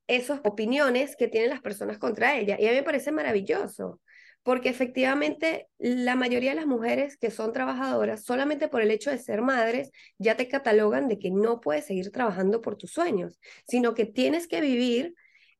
esas 0.07 0.39
opiniones 0.43 1.15
que 1.15 1.27
tienen 1.27 1.49
las 1.49 1.61
personas 1.61 1.97
contra 1.97 2.37
ella. 2.37 2.57
Y 2.59 2.67
a 2.67 2.69
mí 2.69 2.75
me 2.75 2.83
parece 2.83 3.11
maravilloso, 3.11 4.01
porque 4.43 4.69
efectivamente 4.69 5.67
la 5.79 6.15
mayoría 6.15 6.51
de 6.51 6.57
las 6.57 6.67
mujeres 6.67 7.17
que 7.17 7.31
son 7.31 7.51
trabajadoras, 7.53 8.23
solamente 8.23 8.67
por 8.67 8.81
el 8.81 8.91
hecho 8.91 9.09
de 9.09 9.17
ser 9.17 9.41
madres, 9.41 9.91
ya 10.19 10.37
te 10.37 10.47
catalogan 10.47 11.07
de 11.07 11.17
que 11.17 11.31
no 11.31 11.59
puedes 11.59 11.85
seguir 11.85 12.11
trabajando 12.11 12.61
por 12.61 12.77
tus 12.77 12.91
sueños, 12.91 13.39
sino 13.67 13.95
que 13.95 14.05
tienes 14.05 14.47
que 14.47 14.61
vivir 14.61 15.15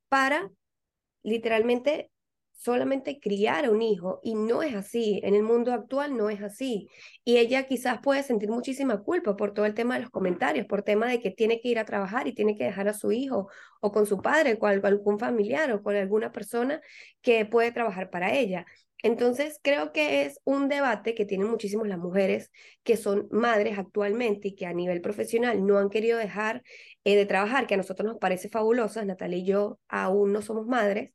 para 0.10 0.52
literalmente 1.24 2.12
solamente 2.56 3.20
criar 3.20 3.66
a 3.66 3.72
un 3.72 3.82
hijo 3.82 4.20
y 4.24 4.36
no 4.36 4.64
es 4.64 4.76
así, 4.76 5.20
en 5.24 5.36
el 5.36 5.44
mundo 5.44 5.74
actual 5.74 6.16
no 6.18 6.30
es 6.30 6.42
así. 6.42 6.88
Y 7.24 7.38
ella 7.38 7.68
quizás 7.68 8.00
puede 8.02 8.24
sentir 8.24 8.50
muchísima 8.50 9.02
culpa 9.04 9.36
por 9.36 9.54
todo 9.54 9.66
el 9.66 9.74
tema 9.74 9.96
de 9.96 10.02
los 10.02 10.10
comentarios, 10.10 10.66
por 10.66 10.82
tema 10.82 11.08
de 11.08 11.20
que 11.22 11.32
tiene 11.32 11.62
que 11.62 11.70
ir 11.70 11.80
a 11.80 11.86
trabajar 11.86 12.28
y 12.28 12.34
tiene 12.34 12.56
que 12.56 12.64
dejar 12.64 12.88
a 12.88 12.94
su 12.94 13.12
hijo 13.12 13.50
o 13.82 13.92
con 13.92 14.06
su 14.08 14.22
padre, 14.22 14.58
con 14.58 14.72
algún 14.86 15.20
familiar 15.20 15.72
o 15.72 15.84
con 15.84 15.96
alguna 15.96 16.32
persona 16.32 16.82
que 17.22 17.46
puede 17.46 17.72
trabajar 17.72 18.10
para 18.10 18.34
ella. 18.34 18.66
Entonces, 19.04 19.60
creo 19.62 19.92
que 19.94 20.24
es 20.26 20.40
un 20.46 20.68
debate 20.68 21.14
que 21.14 21.26
tienen 21.26 21.48
muchísimas 21.48 21.88
las 21.88 22.00
mujeres 22.00 22.52
que 22.84 22.98
son 22.98 23.28
madres 23.30 23.78
actualmente 23.78 24.48
y 24.48 24.56
que 24.56 24.66
a 24.66 24.74
nivel 24.74 25.02
profesional 25.02 25.64
no 25.64 25.78
han 25.78 25.90
querido 25.90 26.18
dejar 26.18 26.64
eh, 27.04 27.16
de 27.16 27.26
trabajar, 27.28 27.68
que 27.68 27.76
a 27.76 27.78
nosotros 27.78 28.08
nos 28.08 28.18
parece 28.18 28.50
fabulosa. 28.50 29.06
Natalia 29.06 29.38
y 29.38 29.46
yo 29.46 29.80
aún 29.90 30.32
no 30.34 30.42
somos 30.42 30.66
madres, 30.66 31.12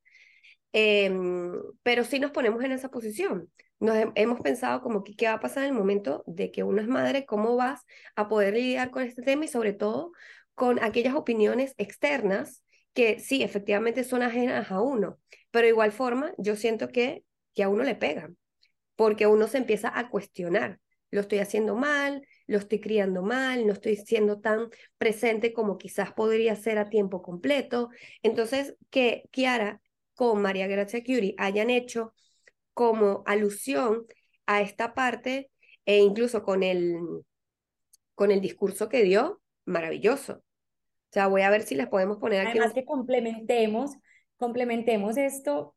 Em, 0.73 1.53
pero 1.83 2.05
sí 2.05 2.21
nos 2.21 2.31
ponemos 2.31 2.63
en 2.63 2.73
esa 2.73 2.91
posición. 2.91 3.51
Nos 3.81 3.97
hemos 4.15 4.41
pensado 4.41 4.83
como 4.83 5.03
que 5.03 5.17
qué 5.17 5.27
va 5.27 5.35
a 5.35 5.41
pasar 5.41 5.65
en 5.65 5.71
el 5.71 5.79
momento 5.79 6.23
de 6.27 6.51
que 6.51 6.63
uno 6.63 6.83
es 6.83 6.89
madre, 6.89 7.25
cómo 7.25 7.57
vas 7.57 7.81
a 8.15 8.29
poder 8.29 8.55
lidiar 8.55 8.91
con 8.91 9.03
este 9.03 9.23
tema 9.23 9.47
y 9.47 9.49
sobre 9.49 9.73
todo 9.73 10.13
con 10.55 10.83
aquellas 10.83 11.15
opiniones 11.15 11.75
externas 11.79 12.63
que 12.93 13.19
sí, 13.21 13.43
efectivamente 13.43 14.05
son 14.05 14.23
ajenas 14.23 14.71
a 14.71 14.81
uno, 14.83 15.19
pero 15.51 15.65
de 15.65 15.71
igual 15.71 15.93
forma 15.93 16.33
yo 16.39 16.57
siento 16.57 16.89
que, 16.89 17.25
que 17.55 17.63
a 17.63 17.69
uno 17.69 17.85
le 17.85 17.95
pegan, 17.95 18.37
porque 18.97 19.27
uno 19.27 19.47
se 19.49 19.59
empieza 19.59 19.97
a 19.97 20.11
cuestionar, 20.11 20.81
lo 21.11 21.21
estoy 21.21 21.39
haciendo 21.39 21.77
mal, 21.77 22.27
lo 22.47 22.59
estoy 22.59 22.81
criando 22.81 23.23
mal, 23.23 23.67
no 23.67 23.73
estoy 23.73 23.97
siendo 23.97 24.41
tan 24.41 24.69
presente 24.99 25.53
como 25.53 25.79
quizás 25.79 26.13
podría 26.13 26.55
ser 26.57 26.79
a 26.79 26.89
tiempo 26.89 27.23
completo. 27.23 27.91
Entonces, 28.23 28.77
que 28.91 29.25
Kiara 29.31 29.81
con 30.21 30.43
María 30.43 30.67
Gracia 30.67 31.03
Curie 31.03 31.35
hayan 31.39 31.71
hecho 31.71 32.13
como 32.75 33.23
alusión 33.25 34.05
a 34.45 34.61
esta 34.61 34.93
parte 34.93 35.51
e 35.87 36.01
incluso 36.01 36.43
con 36.43 36.63
el, 36.63 36.99
con 38.15 38.31
el 38.31 38.43
discurso 38.43 38.91
que 38.91 39.03
dio, 39.03 39.41
maravilloso. 39.65 40.35
O 40.35 41.13
sea, 41.13 41.27
voy 41.29 41.41
a 41.41 41.49
ver 41.49 41.63
si 41.63 41.75
les 41.75 41.89
podemos 41.89 42.19
poner 42.19 42.41
aquí. 42.41 42.59
Además 42.59 42.75
que 42.75 42.85
complementemos, 42.85 43.93
complementemos 44.37 45.17
esto, 45.17 45.75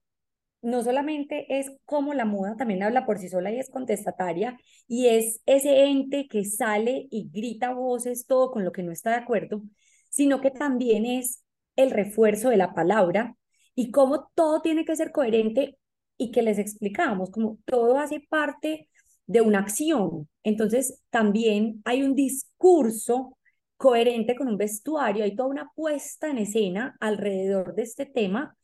no 0.61 0.83
solamente 0.83 1.45
es 1.47 1.71
como 1.85 2.13
la 2.13 2.25
moda 2.25 2.57
también 2.57 2.83
habla 2.83 3.05
por 3.05 3.19
sí 3.19 3.29
sola 3.29 3.49
y 3.49 3.59
es 3.59 3.69
contestataria, 3.69 4.57
y 4.89 5.07
es 5.07 5.41
ese 5.45 5.85
ente 5.85 6.27
que 6.27 6.43
sale 6.43 7.07
y 7.09 7.29
grita 7.31 7.73
voces 7.73 8.25
todo 8.27 8.51
con 8.51 8.65
lo 8.65 8.73
que 8.73 8.83
no 8.83 8.91
está 8.91 9.11
de 9.11 9.23
acuerdo, 9.23 9.61
sino 10.09 10.41
que 10.41 10.51
también 10.51 11.05
es 11.05 11.45
el 11.77 11.91
refuerzo 11.91 12.49
de 12.49 12.57
la 12.57 12.73
palabra 12.73 13.37
y 13.75 13.91
cómo 13.91 14.29
todo 14.35 14.61
tiene 14.61 14.85
que 14.85 14.95
ser 14.95 15.11
coherente 15.11 15.77
y 16.17 16.31
que 16.31 16.41
les 16.41 16.59
explicamos, 16.59 17.31
como 17.31 17.57
todo 17.65 17.97
hace 17.97 18.19
parte 18.29 18.89
de 19.25 19.41
una 19.41 19.59
acción. 19.59 20.29
Entonces, 20.43 21.01
también 21.09 21.81
hay 21.85 22.03
un 22.03 22.15
discurso 22.15 23.37
coherente 23.77 24.35
con 24.35 24.47
un 24.47 24.57
vestuario, 24.57 25.23
hay 25.23 25.35
toda 25.35 25.49
una 25.49 25.71
puesta 25.75 26.29
en 26.29 26.37
escena 26.37 26.95
alrededor 26.99 27.75
de 27.75 27.83
este 27.83 28.05
tema 28.05 28.55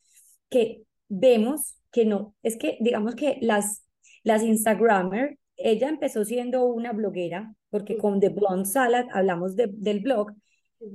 que 0.49 0.83
vemos 1.07 1.75
que 1.91 2.05
no, 2.05 2.35
es 2.43 2.57
que 2.57 2.77
digamos 2.79 3.15
que 3.15 3.37
las, 3.41 3.83
las 4.23 4.43
Instagramer, 4.43 5.37
ella 5.57 5.89
empezó 5.89 6.23
siendo 6.23 6.65
una 6.65 6.93
bloguera, 6.93 7.53
porque 7.69 7.97
con 7.97 8.19
The 8.19 8.29
Blonde 8.29 8.65
Salad 8.65 9.07
hablamos 9.11 9.55
de, 9.55 9.67
del 9.71 9.99
blog, 9.99 10.31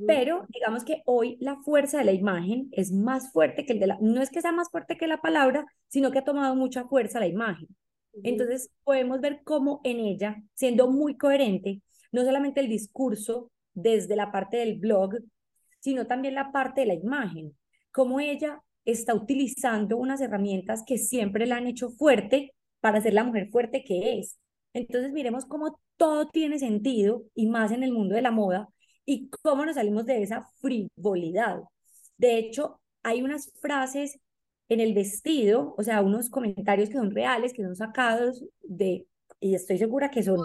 pero 0.06 0.46
digamos 0.48 0.84
que 0.84 1.02
hoy 1.04 1.36
la 1.40 1.56
fuerza 1.62 1.98
de 1.98 2.04
la 2.04 2.12
imagen 2.12 2.68
es 2.72 2.92
más 2.92 3.32
fuerte 3.32 3.66
que 3.66 3.74
el 3.74 3.80
de 3.80 3.86
la, 3.88 3.98
no 4.00 4.22
es 4.22 4.30
que 4.30 4.40
sea 4.40 4.52
más 4.52 4.70
fuerte 4.70 4.96
que 4.96 5.06
la 5.06 5.20
palabra, 5.20 5.66
sino 5.88 6.10
que 6.10 6.18
ha 6.18 6.24
tomado 6.24 6.56
mucha 6.56 6.84
fuerza 6.86 7.20
la 7.20 7.26
imagen. 7.26 7.68
Entonces 8.22 8.70
podemos 8.84 9.20
ver 9.20 9.40
cómo 9.44 9.80
en 9.84 9.98
ella, 9.98 10.42
siendo 10.54 10.90
muy 10.90 11.16
coherente, 11.16 11.82
no 12.12 12.24
solamente 12.24 12.60
el 12.60 12.68
discurso 12.68 13.50
desde 13.74 14.16
la 14.16 14.30
parte 14.30 14.56
del 14.56 14.78
blog, 14.78 15.16
sino 15.80 16.06
también 16.06 16.34
la 16.34 16.52
parte 16.52 16.82
de 16.82 16.86
la 16.86 16.94
imagen, 16.94 17.56
cómo 17.90 18.20
ella 18.20 18.62
está 18.84 19.14
utilizando 19.14 19.96
unas 19.96 20.20
herramientas 20.20 20.82
que 20.86 20.98
siempre 20.98 21.46
la 21.46 21.56
han 21.56 21.66
hecho 21.66 21.90
fuerte 21.90 22.54
para 22.80 23.00
ser 23.00 23.14
la 23.14 23.24
mujer 23.24 23.48
fuerte 23.50 23.84
que 23.84 24.18
es. 24.18 24.38
Entonces 24.72 25.12
miremos 25.12 25.44
cómo 25.46 25.80
todo 25.96 26.28
tiene 26.28 26.58
sentido 26.58 27.24
y 27.34 27.46
más 27.48 27.72
en 27.72 27.82
el 27.82 27.92
mundo 27.92 28.14
de 28.14 28.22
la 28.22 28.30
moda, 28.30 28.68
y 29.06 29.28
cómo 29.42 29.64
nos 29.64 29.76
salimos 29.76 30.06
de 30.06 30.22
esa 30.22 30.48
frivolidad. 30.60 31.60
De 32.16 32.38
hecho, 32.38 32.80
hay 33.02 33.22
unas 33.22 33.52
frases 33.60 34.18
en 34.68 34.80
el 34.80 34.94
vestido, 34.94 35.74
o 35.76 35.82
sea, 35.82 36.02
unos 36.02 36.30
comentarios 36.30 36.88
que 36.88 36.96
son 36.96 37.10
reales, 37.10 37.52
que 37.52 37.62
son 37.62 37.76
sacados 37.76 38.44
de, 38.62 39.06
y 39.40 39.54
estoy 39.54 39.78
segura 39.78 40.10
que 40.10 40.22
son, 40.22 40.40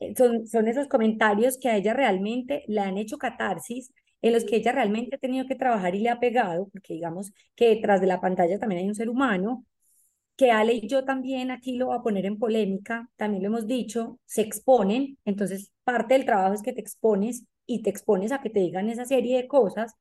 eh, 0.00 0.14
son, 0.16 0.46
son 0.46 0.68
esos 0.68 0.88
comentarios 0.88 1.58
que 1.58 1.68
a 1.70 1.76
ella 1.76 1.94
realmente 1.94 2.64
le 2.68 2.80
han 2.80 2.98
hecho 2.98 3.18
catarsis, 3.18 3.92
en 4.20 4.32
los 4.32 4.44
que 4.44 4.56
ella 4.56 4.72
realmente 4.72 5.16
ha 5.16 5.18
tenido 5.18 5.46
que 5.46 5.56
trabajar 5.56 5.94
y 5.94 6.00
le 6.00 6.10
ha 6.10 6.20
pegado, 6.20 6.68
porque 6.72 6.94
digamos 6.94 7.32
que 7.56 7.68
detrás 7.70 8.00
de 8.00 8.06
la 8.06 8.20
pantalla 8.20 8.58
también 8.58 8.82
hay 8.82 8.88
un 8.88 8.94
ser 8.94 9.08
humano, 9.08 9.64
que 10.36 10.50
Ale 10.50 10.74
y 10.74 10.88
yo 10.88 11.04
también 11.04 11.50
aquí 11.50 11.76
lo 11.76 11.86
voy 11.86 11.96
a 11.98 12.02
poner 12.02 12.26
en 12.26 12.38
polémica, 12.38 13.10
también 13.16 13.42
lo 13.42 13.48
hemos 13.48 13.66
dicho, 13.66 14.18
se 14.26 14.42
exponen, 14.42 15.18
entonces 15.24 15.72
parte 15.84 16.14
del 16.14 16.24
trabajo 16.24 16.54
es 16.54 16.62
que 16.62 16.72
te 16.72 16.80
expones 16.80 17.44
y 17.66 17.82
te 17.82 17.90
expones 17.90 18.32
a 18.32 18.40
que 18.40 18.50
te 18.50 18.60
digan 18.60 18.88
esa 18.88 19.04
serie 19.04 19.36
de 19.36 19.48
cosas, 19.48 19.94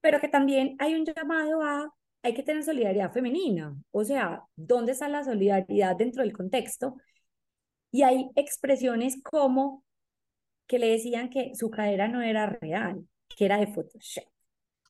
pero 0.00 0.20
que 0.20 0.28
también 0.28 0.76
hay 0.78 0.94
un 0.94 1.04
llamado 1.04 1.62
a, 1.62 1.92
hay 2.22 2.34
que 2.34 2.42
tener 2.42 2.62
solidaridad 2.64 3.12
femenina, 3.12 3.76
o 3.90 4.04
sea, 4.04 4.42
¿dónde 4.56 4.92
está 4.92 5.08
la 5.08 5.24
solidaridad 5.24 5.96
dentro 5.96 6.22
del 6.22 6.32
contexto? 6.32 6.96
Y 7.90 8.02
hay 8.02 8.30
expresiones 8.34 9.22
como 9.22 9.84
que 10.66 10.78
le 10.78 10.88
decían 10.88 11.30
que 11.30 11.54
su 11.54 11.70
cadera 11.70 12.08
no 12.08 12.22
era 12.22 12.46
real, 12.46 13.06
que 13.28 13.44
era 13.44 13.58
de 13.58 13.68
Photoshop. 13.68 14.24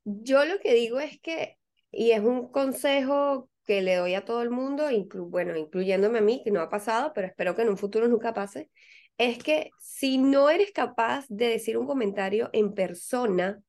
Yo 0.05 0.45
lo 0.45 0.59
que 0.61 0.75
digo 0.75 1.01
es 1.01 1.21
que, 1.21 1.59
y 1.91 2.13
es 2.13 2.21
un 2.21 2.51
consejo 2.51 3.51
que 3.65 3.83
le 3.83 3.97
doy 3.97 4.15
a 4.15 4.25
todo 4.25 4.43
el 4.43 4.51
mundo, 4.51 4.85
bueno, 5.29 5.57
incluyéndome 5.57 6.19
a 6.19 6.23
mí, 6.23 6.43
que 6.45 6.51
no 6.51 6.61
ha 6.61 6.71
pasado, 6.71 7.13
pero 7.15 7.27
espero 7.27 7.55
que 7.55 7.63
en 7.63 7.69
un 7.69 7.77
futuro 7.77 8.09
nunca 8.09 8.33
pase, 8.33 8.71
es 9.19 9.43
que 9.43 9.71
si 9.81 10.19
no 10.19 10.51
eres 10.51 10.73
capaz 10.73 11.27
de 11.29 11.49
decir 11.49 11.79
un 11.79 11.87
comentario 11.87 12.51
en 12.53 12.75
persona 12.75 13.61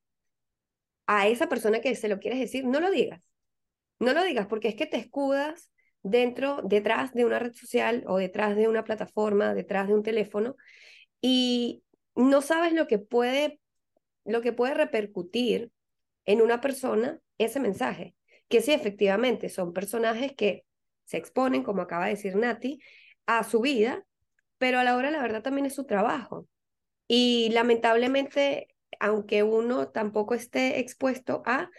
a 1.06 1.28
esa 1.28 1.48
persona 1.48 1.80
que 1.80 1.96
se 1.96 2.10
lo 2.10 2.20
quieres 2.20 2.40
decir, 2.40 2.66
no 2.66 2.80
lo 2.80 2.92
digas. 2.92 3.22
No 4.00 4.14
lo 4.14 4.24
digas 4.24 4.48
porque 4.48 4.68
es 4.68 4.76
que 4.76 4.86
te 4.86 4.98
escudas 4.98 5.72
dentro, 6.04 6.62
detrás 6.64 7.14
de 7.14 7.26
una 7.26 7.40
red 7.40 7.54
social 7.54 8.04
o 8.08 8.18
detrás 8.18 8.56
de 8.56 8.68
una 8.68 8.84
plataforma, 8.84 9.54
detrás 9.54 9.88
de 9.88 9.94
un 9.94 10.04
teléfono 10.04 10.56
y 11.22 11.84
no 12.16 12.42
sabes 12.42 12.74
lo 12.74 12.88
que 12.88 13.00
puede, 13.00 13.60
lo 14.26 14.42
que 14.42 14.54
puede 14.54 14.74
repercutir 14.74 15.72
en 16.26 16.42
una 16.42 16.62
persona 16.62 17.20
ese 17.38 17.60
mensaje. 17.60 18.16
Que 18.50 18.62
sí, 18.62 18.72
efectivamente, 18.72 19.50
son 19.50 19.74
personajes 19.74 20.34
que 20.34 20.66
se 21.06 21.18
exponen, 21.18 21.64
como 21.64 21.82
acaba 21.82 22.06
de 22.06 22.12
decir 22.12 22.36
Nati, 22.36 22.80
a 23.26 23.44
su 23.44 23.62
vida, 23.62 24.06
pero 24.58 24.80
a 24.80 24.84
la 24.84 24.96
hora 24.96 25.12
la 25.12 25.22
verdad 25.22 25.42
también 25.44 25.66
es 25.66 25.76
su 25.76 25.86
trabajo. 25.86 26.48
Y 27.08 27.50
lamentablemente, 27.52 28.68
aunque 29.00 29.44
uno 29.44 29.90
tampoco 29.90 30.34
esté 30.34 30.80
expuesto 30.80 31.44
a, 31.46 31.70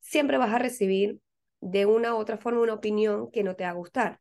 siempre 0.00 0.38
vas 0.38 0.52
a 0.54 0.58
recibir 0.58 1.20
de 1.60 1.86
una 1.86 2.14
u 2.14 2.18
otra 2.18 2.38
forma 2.38 2.60
una 2.62 2.74
opinión 2.74 3.30
que 3.30 3.42
no 3.42 3.56
te 3.56 3.64
va 3.64 3.70
a 3.70 3.74
gustar. 3.74 4.20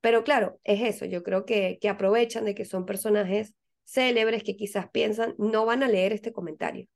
Pero 0.00 0.24
claro, 0.24 0.60
es 0.64 0.82
eso, 0.82 1.04
yo 1.06 1.22
creo 1.22 1.46
que, 1.46 1.78
que 1.80 1.88
aprovechan 1.88 2.44
de 2.44 2.54
que 2.54 2.64
son 2.64 2.86
personajes 2.86 3.54
célebres 3.84 4.42
que 4.42 4.56
quizás 4.56 4.90
piensan 4.90 5.34
no 5.38 5.64
van 5.64 5.82
a 5.82 5.88
leer 5.88 6.12
este 6.12 6.32
comentario, 6.32 6.88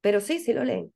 pero 0.00 0.20
sí, 0.20 0.38
sí 0.38 0.52
lo 0.52 0.64
leen. 0.64 0.92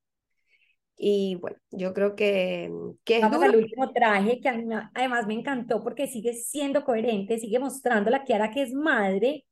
Y 1.00 1.36
bueno, 1.36 1.56
yo 1.70 1.94
creo 1.94 2.16
que, 2.16 2.70
que 3.04 3.16
es 3.16 3.22
Vamos 3.22 3.42
al 3.42 3.54
último 3.54 3.92
traje, 3.92 4.40
que 4.40 4.48
además 4.94 5.26
me 5.28 5.34
encantó 5.34 5.82
porque 5.82 6.08
sigue 6.08 6.34
siendo 6.34 6.84
coherente, 6.84 7.38
sigue 7.38 7.60
mostrando 7.60 8.10
la 8.10 8.24
Kiara 8.24 8.50
que 8.50 8.62
es 8.62 8.74
madre, 8.74 9.44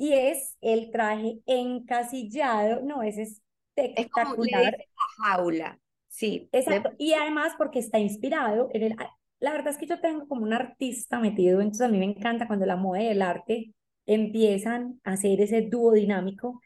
y 0.00 0.14
es 0.14 0.56
el 0.62 0.90
traje 0.90 1.40
encasillado, 1.44 2.80
no, 2.82 3.02
es 3.02 3.18
espectacular. 3.18 4.74
Es 4.74 4.86
como 4.86 5.28
jaula, 5.28 5.78
sí. 6.08 6.48
Exacto, 6.52 6.92
y 6.96 7.12
además 7.12 7.52
porque 7.58 7.80
está 7.80 7.98
inspirado 7.98 8.70
en 8.72 8.84
el... 8.84 8.96
La 9.40 9.52
verdad 9.52 9.68
es 9.68 9.76
que 9.76 9.86
yo 9.86 10.00
tengo 10.00 10.26
como 10.26 10.44
un 10.44 10.54
artista 10.54 11.20
metido, 11.20 11.60
entonces 11.60 11.86
a 11.86 11.90
mí 11.90 11.98
me 11.98 12.06
encanta 12.06 12.46
cuando 12.46 12.64
la 12.64 12.76
moda 12.76 13.02
y 13.02 13.08
el 13.08 13.20
arte 13.20 13.74
empiezan 14.06 14.98
a 15.04 15.12
hacer 15.12 15.42
ese 15.42 15.60
dúo 15.60 15.92
dinámico 15.92 16.62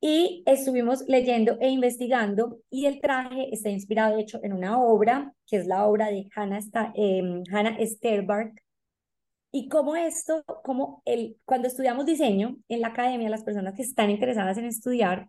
y 0.00 0.42
estuvimos 0.46 1.04
leyendo 1.06 1.58
e 1.60 1.68
investigando 1.68 2.58
y 2.70 2.86
el 2.86 3.00
traje 3.00 3.52
está 3.52 3.68
inspirado, 3.68 4.16
de 4.16 4.22
hecho, 4.22 4.40
en 4.42 4.54
una 4.54 4.80
obra, 4.80 5.34
que 5.46 5.56
es 5.56 5.66
la 5.66 5.86
obra 5.86 6.08
de 6.08 6.28
Hannah, 6.34 6.60
eh, 6.94 7.42
Hannah 7.52 7.76
Sterbark. 7.84 8.62
Y 9.52 9.68
como 9.68 9.96
esto, 9.96 10.44
como 10.64 11.02
el, 11.04 11.36
cuando 11.44 11.68
estudiamos 11.68 12.06
diseño 12.06 12.56
en 12.68 12.80
la 12.80 12.88
academia, 12.88 13.28
las 13.28 13.42
personas 13.44 13.74
que 13.74 13.82
están 13.82 14.08
interesadas 14.10 14.56
en 14.58 14.64
estudiar, 14.64 15.28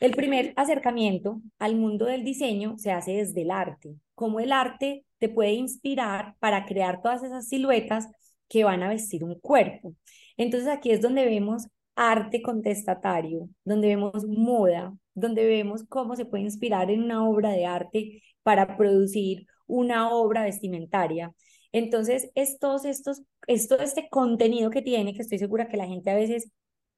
el 0.00 0.12
primer 0.12 0.52
acercamiento 0.56 1.40
al 1.58 1.76
mundo 1.76 2.06
del 2.06 2.24
diseño 2.24 2.78
se 2.78 2.92
hace 2.92 3.12
desde 3.12 3.42
el 3.42 3.50
arte. 3.50 3.96
Cómo 4.14 4.40
el 4.40 4.52
arte 4.52 5.04
te 5.18 5.28
puede 5.28 5.52
inspirar 5.52 6.36
para 6.38 6.64
crear 6.64 7.02
todas 7.02 7.22
esas 7.22 7.48
siluetas 7.48 8.06
que 8.48 8.64
van 8.64 8.82
a 8.82 8.88
vestir 8.88 9.24
un 9.24 9.38
cuerpo. 9.40 9.94
Entonces 10.36 10.68
aquí 10.68 10.90
es 10.90 11.00
donde 11.00 11.24
vemos 11.24 11.66
arte 11.96 12.42
contestatario, 12.42 13.48
donde 13.64 13.88
vemos 13.88 14.26
moda, 14.26 14.94
donde 15.14 15.46
vemos 15.46 15.84
cómo 15.88 16.14
se 16.14 16.26
puede 16.26 16.44
inspirar 16.44 16.90
en 16.90 17.02
una 17.02 17.26
obra 17.28 17.50
de 17.50 17.66
arte 17.66 18.22
para 18.42 18.76
producir 18.76 19.46
una 19.66 20.10
obra 20.10 20.44
vestimentaria. 20.44 21.32
Entonces, 21.72 22.30
estos, 22.34 22.84
estos, 22.84 23.22
esto, 23.46 23.78
este 23.80 24.08
contenido 24.10 24.70
que 24.70 24.82
tiene, 24.82 25.14
que 25.14 25.22
estoy 25.22 25.38
segura 25.38 25.68
que 25.68 25.76
la 25.76 25.86
gente 25.86 26.10
a 26.10 26.14
veces 26.14 26.50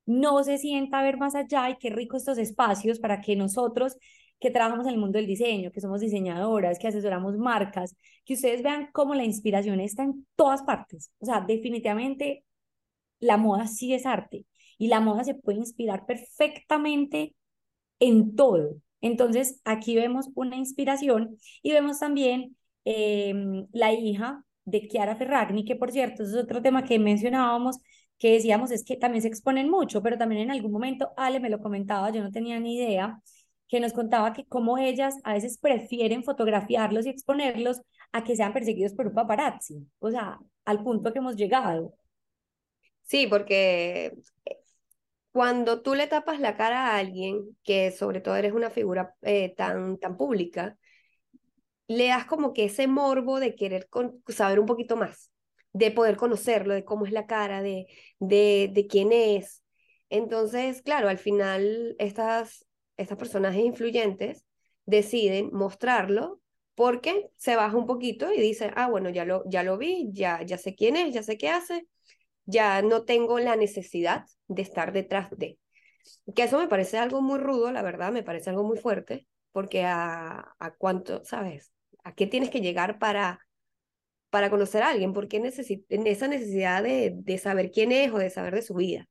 no 0.05 0.43
se 0.45 0.59
sienta 0.59 1.01
a 1.01 1.03
ver 1.03 1.17
más 1.17 1.35
allá 1.35 1.71
y 1.71 1.79
qué 1.79 1.91
rico 1.91 2.17
estos 2.17 2.39
espacios 2.39 2.99
para 2.99 3.21
que 3.21 3.37
nosotros 3.37 3.97
que 4.41 4.51
trabajamos 4.51 4.87
en 4.87 4.95
el 4.95 5.01
mundo 5.01 5.19
del 5.19 5.27
diseño, 5.27 5.73
que 5.73 5.81
somos 5.81 6.01
diseñadoras, 6.01 6.79
que 6.79 6.89
asesoramos 6.89 7.37
marcas, 7.37 7.97
que 8.25 8.35
ustedes 8.35 8.63
vean 8.63 8.89
cómo 8.93 9.15
la 9.15 9.25
inspiración 9.25 9.81
está 9.81 10.05
en 10.05 10.27
todas 10.37 10.63
partes. 10.63 11.11
O 11.19 11.27
sea, 11.27 11.41
definitivamente 11.47 12.45
la 13.21 13.37
moda 13.37 13.67
sí 13.67 13.95
es 13.95 14.07
arte 14.07 14.47
y 14.79 14.89
la 14.89 15.01
moda 15.01 15.25
se 15.25 15.35
puede 15.35 15.59
inspirar 15.59 16.07
perfectamente 16.07 17.35
en 18.01 18.37
todo. 18.37 18.77
Entonces, 19.01 19.61
aquí 19.65 19.95
vemos 19.97 20.31
una 20.35 20.57
inspiración 20.57 21.39
y 21.63 21.73
vemos 21.73 22.01
también 22.01 22.57
em, 22.85 23.67
la 23.73 23.93
hija 23.93 24.45
de 24.65 24.89
Chiara 24.89 25.17
Ferragni, 25.17 25.65
que 25.65 25.77
por 25.77 25.93
cierto, 25.93 26.23
es 26.23 26.35
otro 26.35 26.63
tema 26.63 26.85
que 26.85 26.99
mencionábamos, 26.99 27.79
que 28.19 28.33
decíamos 28.33 28.71
es 28.71 28.85
que 28.85 28.97
también 28.97 29.23
se 29.23 29.29
exponen 29.29 29.71
mucho, 29.71 30.03
pero 30.03 30.19
también 30.19 30.43
en 30.43 30.51
algún 30.51 30.73
momento 30.73 31.11
Ale 31.17 31.41
me 31.41 31.51
lo 31.51 31.61
comentaba, 31.61 32.11
yo 32.11 32.23
no 32.23 32.31
tenía 32.31 32.59
ni 32.61 32.77
idea, 32.77 33.21
que 33.69 33.81
nos 33.81 33.93
contaba 33.93 34.33
que 34.33 34.47
como 34.47 34.79
ellas 34.79 35.15
a 35.25 35.35
veces 35.35 35.59
prefieren 35.59 36.25
fotografiarlos 36.25 37.07
y 37.07 37.11
exponerlos 37.11 37.81
a 38.13 38.25
que 38.25 38.35
sean 38.37 38.53
perseguidos 38.53 38.95
por 38.95 39.07
un 39.07 39.15
paparazzi, 39.15 39.87
o 40.01 40.11
sea, 40.11 40.39
al 40.65 40.83
punto 40.83 41.13
que 41.13 41.19
hemos 41.19 41.37
llegado. 41.37 41.95
Sí, 43.03 43.27
porque 43.27 44.13
cuando 45.33 45.83
tú 45.83 45.95
le 45.95 46.07
tapas 46.07 46.41
la 46.41 46.57
cara 46.57 46.89
a 46.89 46.99
alguien, 46.99 47.57
que 47.65 47.91
sobre 47.93 48.21
todo 48.21 48.37
eres 48.37 48.53
una 48.53 48.71
figura 48.71 49.15
eh, 49.23 49.55
tan, 49.57 49.99
tan 49.99 50.17
pública, 50.17 50.77
le 51.87 52.09
das 52.09 52.27
como 52.27 52.53
que 52.53 52.65
ese 52.67 52.87
morbo 52.87 53.41
de 53.41 53.55
querer 53.55 53.89
saber 54.29 54.61
un 54.61 54.67
poquito 54.67 54.97
más, 54.97 55.31
de 55.73 55.91
poder 55.91 56.17
conocerlo, 56.17 56.75
de 56.75 56.85
cómo 56.85 57.07
es 57.07 57.13
la 57.13 57.27
cara, 57.27 57.63
de, 57.63 57.87
de, 58.19 58.71
de 58.73 58.87
quién 58.87 59.13
es. 59.13 59.63
Entonces, 60.11 60.83
claro, 60.83 61.09
al 61.09 61.19
final 61.19 61.95
estas, 61.99 62.67
estas 62.97 63.19
personajes 63.19 63.65
influyentes 63.65 64.45
deciden 64.87 65.51
mostrarlo 65.53 66.41
porque 66.75 67.31
se 67.37 67.57
baja 67.57 67.77
un 67.77 67.87
poquito 67.87 68.33
y 68.33 68.41
dice, 68.41 68.71
ah, 68.77 68.89
bueno, 68.89 69.11
ya 69.11 69.25
lo, 69.25 69.43
ya 69.47 69.63
lo 69.63 69.79
vi, 69.79 70.09
ya, 70.13 70.43
ya 70.43 70.59
sé 70.59 70.75
quién 70.75 70.97
es, 70.97 71.13
ya 71.15 71.23
sé 71.23 71.37
qué 71.37 71.51
hace, 71.51 71.87
ya 72.49 72.81
no 72.81 73.05
tengo 73.05 73.39
la 73.39 73.57
necesidad 73.57 74.25
de 74.49 74.63
estar 74.63 74.93
detrás 74.93 75.29
de. 75.37 75.59
Que 76.35 76.45
eso 76.45 76.59
me 76.59 76.67
parece 76.67 76.97
algo 76.97 77.21
muy 77.21 77.39
rudo, 77.39 77.71
la 77.71 77.83
verdad, 77.83 78.11
me 78.11 78.23
parece 78.23 78.49
algo 78.49 78.65
muy 78.65 78.79
fuerte, 78.79 79.27
porque 79.53 79.85
a, 79.85 80.55
a 80.59 80.75
cuánto, 80.77 81.23
¿sabes? 81.25 81.73
¿A 82.05 82.15
qué 82.15 82.27
tienes 82.27 82.49
que 82.49 82.63
llegar 82.63 82.99
para, 82.99 83.47
para 84.31 84.49
conocer 84.49 84.83
a 84.83 84.89
alguien? 84.89 85.13
¿Por 85.13 85.29
qué 85.29 85.43
esa 85.45 86.29
necesidad 86.29 86.83
de, 86.83 87.13
de 87.15 87.39
saber 87.39 87.71
quién 87.71 87.93
es 87.93 88.11
o 88.13 88.19
de 88.19 88.31
saber 88.31 88.55
de 88.55 88.63
su 88.63 88.75
vida? 88.75 89.07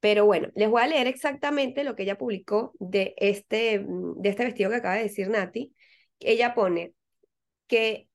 Pero 0.00 0.26
bueno, 0.26 0.50
les 0.54 0.68
voy 0.68 0.82
a 0.82 0.86
leer 0.86 1.06
exactamente 1.06 1.82
lo 1.82 1.96
que 1.96 2.02
ella 2.02 2.18
publicó 2.18 2.74
de 2.78 3.14
este, 3.16 3.86
de 3.86 4.28
este 4.28 4.44
vestido 4.44 4.68
que 4.68 4.76
acaba 4.76 4.96
de 4.96 5.04
decir 5.04 5.30
Nati. 5.30 5.74
Ella 6.18 6.54
pone 6.54 6.92
que 7.66 8.09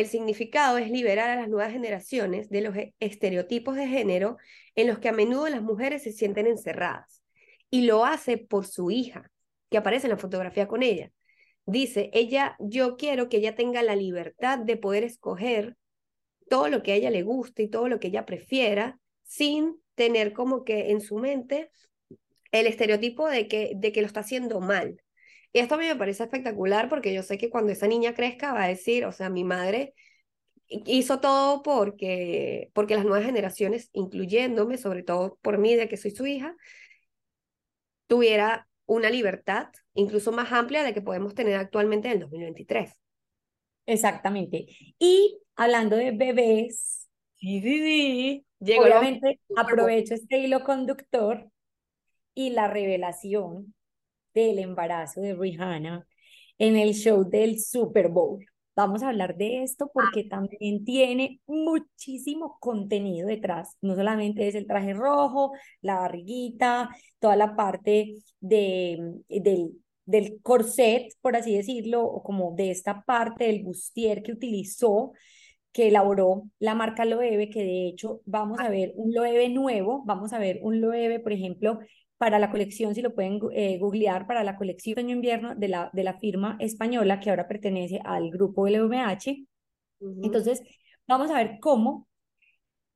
el 0.00 0.06
significado 0.06 0.78
es 0.78 0.90
liberar 0.90 1.30
a 1.30 1.36
las 1.36 1.48
nuevas 1.48 1.72
generaciones 1.72 2.48
de 2.50 2.60
los 2.60 2.76
e-, 2.76 2.94
estereotipos 3.00 3.74
de 3.74 3.88
género 3.88 4.36
en 4.76 4.86
los 4.86 4.98
que 5.00 5.08
a 5.08 5.12
menudo 5.12 5.48
las 5.48 5.62
mujeres 5.62 6.04
se 6.04 6.12
sienten 6.12 6.46
encerradas. 6.46 7.22
Y 7.68 7.82
lo 7.82 8.04
hace 8.04 8.38
por 8.38 8.64
su 8.64 8.90
hija, 8.90 9.30
que 9.70 9.78
aparece 9.78 10.06
en 10.06 10.12
la 10.12 10.16
fotografía 10.16 10.68
con 10.68 10.82
ella. 10.82 11.10
Dice, 11.66 12.10
ella, 12.12 12.56
yo 12.60 12.96
quiero 12.96 13.28
que 13.28 13.38
ella 13.38 13.56
tenga 13.56 13.82
la 13.82 13.96
libertad 13.96 14.58
de 14.58 14.76
poder 14.76 15.04
escoger 15.04 15.76
todo 16.48 16.68
lo 16.68 16.82
que 16.82 16.92
a 16.92 16.94
ella 16.94 17.10
le 17.10 17.22
guste 17.22 17.64
y 17.64 17.68
todo 17.68 17.88
lo 17.88 18.00
que 18.00 18.08
ella 18.08 18.24
prefiera, 18.24 18.98
sin 19.24 19.82
tener 19.94 20.32
como 20.32 20.64
que 20.64 20.92
en 20.92 21.00
su 21.00 21.18
mente 21.18 21.70
el 22.52 22.66
estereotipo 22.66 23.28
de 23.28 23.48
que, 23.48 23.72
de 23.74 23.92
que 23.92 24.00
lo 24.00 24.06
está 24.06 24.20
haciendo 24.20 24.60
mal. 24.60 25.02
Y 25.52 25.60
esto 25.60 25.76
a 25.76 25.78
mí 25.78 25.86
me 25.86 25.96
parece 25.96 26.24
espectacular 26.24 26.88
porque 26.88 27.14
yo 27.14 27.22
sé 27.22 27.38
que 27.38 27.50
cuando 27.50 27.72
esa 27.72 27.86
niña 27.86 28.14
crezca 28.14 28.52
va 28.52 28.64
a 28.64 28.68
decir, 28.68 29.04
o 29.06 29.12
sea, 29.12 29.30
mi 29.30 29.44
madre 29.44 29.94
hizo 30.68 31.20
todo 31.20 31.62
porque, 31.62 32.70
porque 32.74 32.94
las 32.94 33.04
nuevas 33.04 33.24
generaciones, 33.24 33.88
incluyéndome, 33.92 34.76
sobre 34.76 35.02
todo 35.02 35.38
por 35.40 35.58
mí, 35.58 35.74
de 35.74 35.88
que 35.88 35.96
soy 35.96 36.10
su 36.10 36.26
hija, 36.26 36.54
tuviera 38.06 38.68
una 38.86 39.10
libertad 39.10 39.68
incluso 39.94 40.32
más 40.32 40.52
amplia 40.52 40.82
de 40.82 40.94
que 40.94 41.02
podemos 41.02 41.34
tener 41.34 41.56
actualmente 41.56 42.08
en 42.08 42.14
el 42.14 42.20
2023. 42.20 42.92
Exactamente. 43.86 44.66
Y 44.98 45.40
hablando 45.56 45.96
de 45.96 46.12
bebés, 46.12 47.08
sí, 47.34 47.60
sí, 47.62 48.46
obviamente 48.78 49.40
aprovecho 49.56 50.14
este 50.14 50.38
hilo 50.38 50.62
conductor 50.62 51.50
y 52.34 52.50
la 52.50 52.68
revelación 52.68 53.74
del 54.46 54.58
embarazo 54.60 55.20
de 55.20 55.34
Rihanna 55.34 56.06
en 56.58 56.76
el 56.76 56.94
show 56.94 57.28
del 57.28 57.60
Super 57.60 58.08
Bowl. 58.08 58.44
vamos 58.76 59.02
a 59.02 59.08
hablar 59.08 59.36
de 59.36 59.62
esto 59.64 59.90
porque 59.92 60.24
también 60.24 60.84
tiene 60.84 61.40
muchísimo 61.46 62.58
contenido 62.60 63.26
detrás. 63.26 63.76
No 63.80 63.96
solamente 63.96 64.46
es 64.46 64.54
el 64.54 64.66
traje 64.68 64.94
rojo, 64.94 65.52
la 65.82 65.96
barriguita, 65.96 66.88
toda 67.18 67.34
la 67.36 67.56
parte 67.56 68.14
de, 68.40 68.98
del, 69.28 69.72
del 70.04 70.40
corset, 70.42 71.12
por 71.20 71.34
así 71.36 71.56
decirlo, 71.56 72.04
o 72.04 72.22
como 72.22 72.54
de 72.54 72.70
esta 72.70 73.02
parte 73.02 73.44
del 73.46 73.64
bustier 73.64 74.22
que 74.22 74.32
utilizó, 74.32 75.12
que 75.72 75.88
elaboró 75.88 76.44
la 76.60 76.74
marca 76.74 77.04
Loewe, 77.04 77.50
que 77.50 77.62
de 77.64 77.88
hecho 77.88 78.20
vamos 78.26 78.60
a 78.60 78.68
ver 78.70 78.92
un 78.96 79.12
Loewe 79.12 79.48
nuevo, 79.48 80.02
vamos 80.06 80.32
a 80.32 80.38
ver 80.38 80.60
un 80.62 80.80
Loewe, 80.80 81.20
por 81.20 81.32
ejemplo, 81.32 81.80
para 82.18 82.38
la 82.38 82.50
colección, 82.50 82.94
si 82.94 83.02
lo 83.02 83.14
pueden 83.14 83.40
eh, 83.52 83.78
googlear, 83.78 84.26
para 84.26 84.44
la 84.44 84.56
colección 84.56 85.06
de 85.06 85.12
invierno 85.12 85.54
de 85.54 85.68
la, 85.68 85.90
de 85.92 86.04
la 86.04 86.18
firma 86.18 86.56
española 86.60 87.20
que 87.20 87.30
ahora 87.30 87.48
pertenece 87.48 88.00
al 88.04 88.30
grupo 88.30 88.66
LVMH. 88.66 89.46
Entonces, 90.22 90.62
vamos 91.06 91.30
a 91.30 91.34
ver 91.34 91.58
cómo 91.60 92.08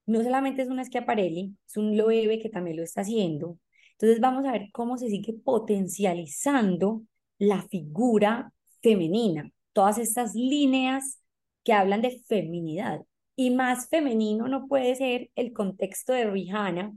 no 0.06 0.22
solamente 0.22 0.62
es 0.62 0.68
una 0.68 0.84
Schiaparelli, 0.84 1.56
es 1.66 1.76
un 1.76 1.96
Loewe 1.96 2.38
que 2.40 2.48
también 2.48 2.76
lo 2.76 2.82
está 2.82 3.02
haciendo. 3.02 3.58
Entonces, 3.92 4.20
vamos 4.20 4.44
a 4.44 4.52
ver 4.52 4.70
cómo 4.72 4.98
se 4.98 5.08
sigue 5.08 5.34
potencializando 5.44 7.02
la 7.38 7.62
figura 7.62 8.52
femenina, 8.82 9.50
todas 9.72 9.98
estas 9.98 10.34
líneas 10.34 11.20
que 11.64 11.72
hablan 11.72 12.02
de 12.02 12.20
feminidad. 12.26 13.02
Y 13.36 13.50
más 13.50 13.88
femenino 13.88 14.48
no 14.48 14.66
puede 14.66 14.94
ser 14.96 15.30
el 15.36 15.52
contexto 15.52 16.12
de 16.12 16.28
Rihanna, 16.28 16.92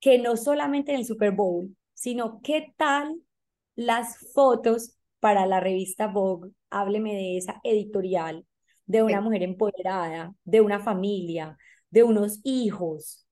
que 0.00 0.18
no 0.18 0.36
solamente 0.36 0.92
en 0.92 0.98
el 0.98 1.06
Super 1.06 1.32
Bowl, 1.32 1.74
sino 1.94 2.40
qué 2.42 2.74
tal 2.76 3.20
las 3.76 4.18
fotos 4.32 4.96
para 5.20 5.46
la 5.46 5.60
revista 5.60 6.06
Vogue, 6.06 6.50
hábleme 6.70 7.14
de 7.14 7.38
esa 7.38 7.60
editorial, 7.64 8.46
de 8.86 9.02
una 9.02 9.20
mujer 9.20 9.42
empoderada, 9.42 10.34
de 10.44 10.60
una 10.60 10.80
familia, 10.80 11.56
de 11.90 12.02
unos 12.02 12.40
hijos. 12.44 13.24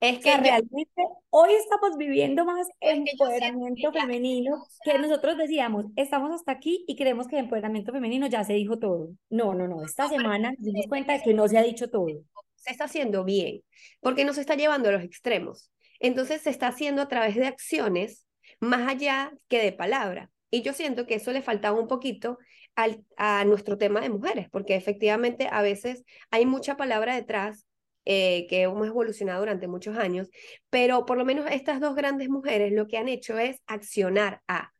Es 0.00 0.20
que 0.20 0.34
realmente 0.34 1.02
hoy 1.28 1.52
estamos 1.52 1.98
viviendo 1.98 2.46
más 2.46 2.66
empoderamiento 2.80 3.92
femenino 3.92 4.64
que 4.82 4.98
nosotros 4.98 5.36
decíamos, 5.36 5.84
estamos 5.94 6.32
hasta 6.32 6.52
aquí 6.52 6.86
y 6.88 6.96
creemos 6.96 7.26
que 7.26 7.36
el 7.36 7.44
empoderamiento 7.44 7.92
femenino 7.92 8.26
ya 8.26 8.42
se 8.42 8.54
dijo 8.54 8.78
todo. 8.78 9.10
No, 9.28 9.52
no, 9.52 9.68
no, 9.68 9.84
esta 9.84 10.08
semana 10.08 10.52
nos 10.52 10.62
dimos 10.62 10.86
cuenta 10.88 11.12
de 11.12 11.20
que 11.20 11.34
no 11.34 11.46
se 11.48 11.58
ha 11.58 11.62
dicho 11.62 11.90
todo. 11.90 12.06
Se 12.54 12.70
está 12.70 12.84
haciendo 12.84 13.24
bien, 13.24 13.60
porque 14.00 14.24
nos 14.24 14.38
está 14.38 14.54
llevando 14.54 14.88
a 14.88 14.92
los 14.92 15.02
extremos. 15.02 15.70
Entonces 16.00 16.42
se 16.42 16.50
está 16.50 16.68
haciendo 16.68 17.02
a 17.02 17.08
través 17.08 17.36
de 17.36 17.46
acciones 17.46 18.26
más 18.58 18.88
allá 18.88 19.32
que 19.48 19.62
de 19.62 19.72
palabra. 19.72 20.30
Y 20.50 20.62
yo 20.62 20.72
siento 20.72 21.06
que 21.06 21.14
eso 21.14 21.32
le 21.32 21.42
faltaba 21.42 21.78
un 21.78 21.86
poquito 21.86 22.38
al, 22.74 23.04
a 23.16 23.44
nuestro 23.44 23.78
tema 23.78 24.00
de 24.00 24.10
mujeres, 24.10 24.48
porque 24.50 24.74
efectivamente 24.74 25.48
a 25.50 25.62
veces 25.62 26.04
hay 26.30 26.46
mucha 26.46 26.76
palabra 26.76 27.14
detrás 27.14 27.66
eh, 28.04 28.46
que 28.48 28.62
hemos 28.62 28.86
evolucionado 28.86 29.40
durante 29.40 29.68
muchos 29.68 29.96
años, 29.96 30.28
pero 30.70 31.06
por 31.06 31.18
lo 31.18 31.24
menos 31.24 31.46
estas 31.50 31.80
dos 31.80 31.94
grandes 31.94 32.28
mujeres 32.28 32.72
lo 32.72 32.88
que 32.88 32.96
han 32.98 33.08
hecho 33.08 33.38
es 33.38 33.60
accionar 33.66 34.40
a. 34.48 34.72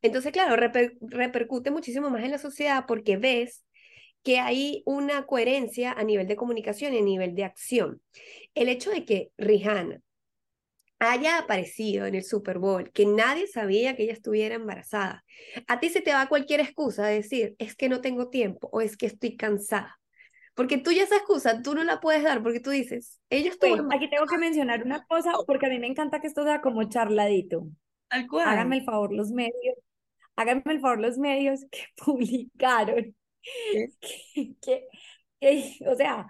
Entonces, 0.00 0.32
claro, 0.32 0.56
repercute 1.00 1.70
muchísimo 1.70 2.08
más 2.08 2.24
en 2.24 2.30
la 2.30 2.38
sociedad 2.38 2.84
porque 2.86 3.16
ves 3.16 3.64
que 4.22 4.38
hay 4.38 4.82
una 4.86 5.26
coherencia 5.26 5.92
a 5.92 6.04
nivel 6.04 6.26
de 6.26 6.36
comunicación 6.36 6.94
y 6.94 6.98
a 6.98 7.02
nivel 7.02 7.34
de 7.34 7.44
acción. 7.44 8.00
El 8.54 8.68
hecho 8.68 8.90
de 8.90 9.04
que 9.04 9.30
Rihanna 9.36 10.00
haya 10.98 11.38
aparecido 11.38 12.06
en 12.06 12.14
el 12.14 12.24
Super 12.24 12.58
Bowl, 12.58 12.90
que 12.92 13.06
nadie 13.06 13.46
sabía 13.46 13.94
que 13.96 14.04
ella 14.04 14.12
estuviera 14.12 14.56
embarazada, 14.56 15.24
a 15.66 15.80
ti 15.80 15.90
se 15.90 16.00
te 16.00 16.12
va 16.12 16.28
cualquier 16.28 16.60
excusa 16.60 17.06
de 17.06 17.16
decir, 17.16 17.54
es 17.58 17.76
que 17.76 17.88
no 17.88 18.00
tengo 18.00 18.28
tiempo 18.28 18.68
o 18.72 18.80
es 18.80 18.96
que 18.96 19.06
estoy 19.06 19.36
cansada. 19.36 19.98
Porque 20.54 20.76
tú 20.76 20.90
ya 20.90 21.04
esa 21.04 21.16
excusa, 21.16 21.62
tú 21.62 21.74
no 21.74 21.84
la 21.84 22.00
puedes 22.00 22.24
dar 22.24 22.42
porque 22.42 22.58
tú 22.58 22.70
dices, 22.70 23.20
ella 23.30 23.50
estuvo 23.50 23.74
Aquí 23.94 24.10
tengo 24.10 24.26
que 24.26 24.38
mencionar 24.38 24.82
una 24.82 25.04
cosa 25.04 25.32
porque 25.46 25.66
a 25.66 25.68
mí 25.68 25.78
me 25.78 25.86
encanta 25.86 26.20
que 26.20 26.26
esto 26.26 26.42
sea 26.42 26.60
como 26.60 26.82
charladito. 26.88 27.68
Háganme 28.10 28.78
el 28.78 28.84
favor 28.84 29.12
los 29.12 29.30
medios, 29.30 29.76
háganme 30.34 30.62
el 30.66 30.80
favor 30.80 31.00
los 31.00 31.16
medios 31.16 31.64
que 31.70 31.82
publicaron 32.04 33.14
que, 34.60 34.88
o 35.86 35.94
sea, 35.94 36.26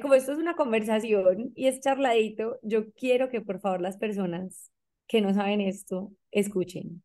como 0.00 0.14
esto 0.14 0.32
es 0.32 0.38
una 0.38 0.54
conversación 0.54 1.52
y 1.54 1.66
es 1.66 1.80
charladito, 1.80 2.58
yo 2.62 2.92
quiero 2.92 3.30
que 3.30 3.40
por 3.40 3.60
favor 3.60 3.80
las 3.80 3.96
personas 3.96 4.70
que 5.06 5.20
no 5.20 5.32
saben 5.32 5.60
esto 5.60 6.12
escuchen. 6.30 7.02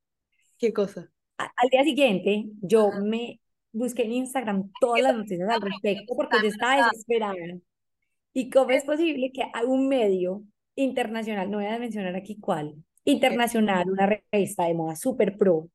¿Qué 0.58 0.74
cosa? 0.74 1.12
al 1.38 1.70
día 1.70 1.84
siguiente, 1.84 2.46
yo 2.62 2.92
me 3.04 3.40
busqué 3.72 4.04
en 4.04 4.12
Instagram 4.12 4.72
todas 4.80 5.02
las 5.02 5.16
noticias 5.16 5.50
al 5.50 5.62
respecto 5.62 6.14
porque 6.16 6.38
yo 6.42 6.50
estaba 6.50 6.88
desesperada. 6.88 7.36
¿Y 8.34 8.50
cómo 8.50 8.70
es 8.70 8.84
posible 8.86 9.32
que 9.34 9.44
un 9.66 9.88
medio 9.88 10.44
internacional, 10.76 11.50
no 11.50 11.58
voy 11.58 11.68
a 11.68 11.80
mencionar 11.80 12.16
aquí 12.16 12.40
cuál, 12.40 12.76
internacional, 13.04 13.90
una 13.90 14.22
revista 14.32 14.66
de 14.66 14.74
moda 14.74 14.96
super 14.96 15.38
pro, 15.38 15.70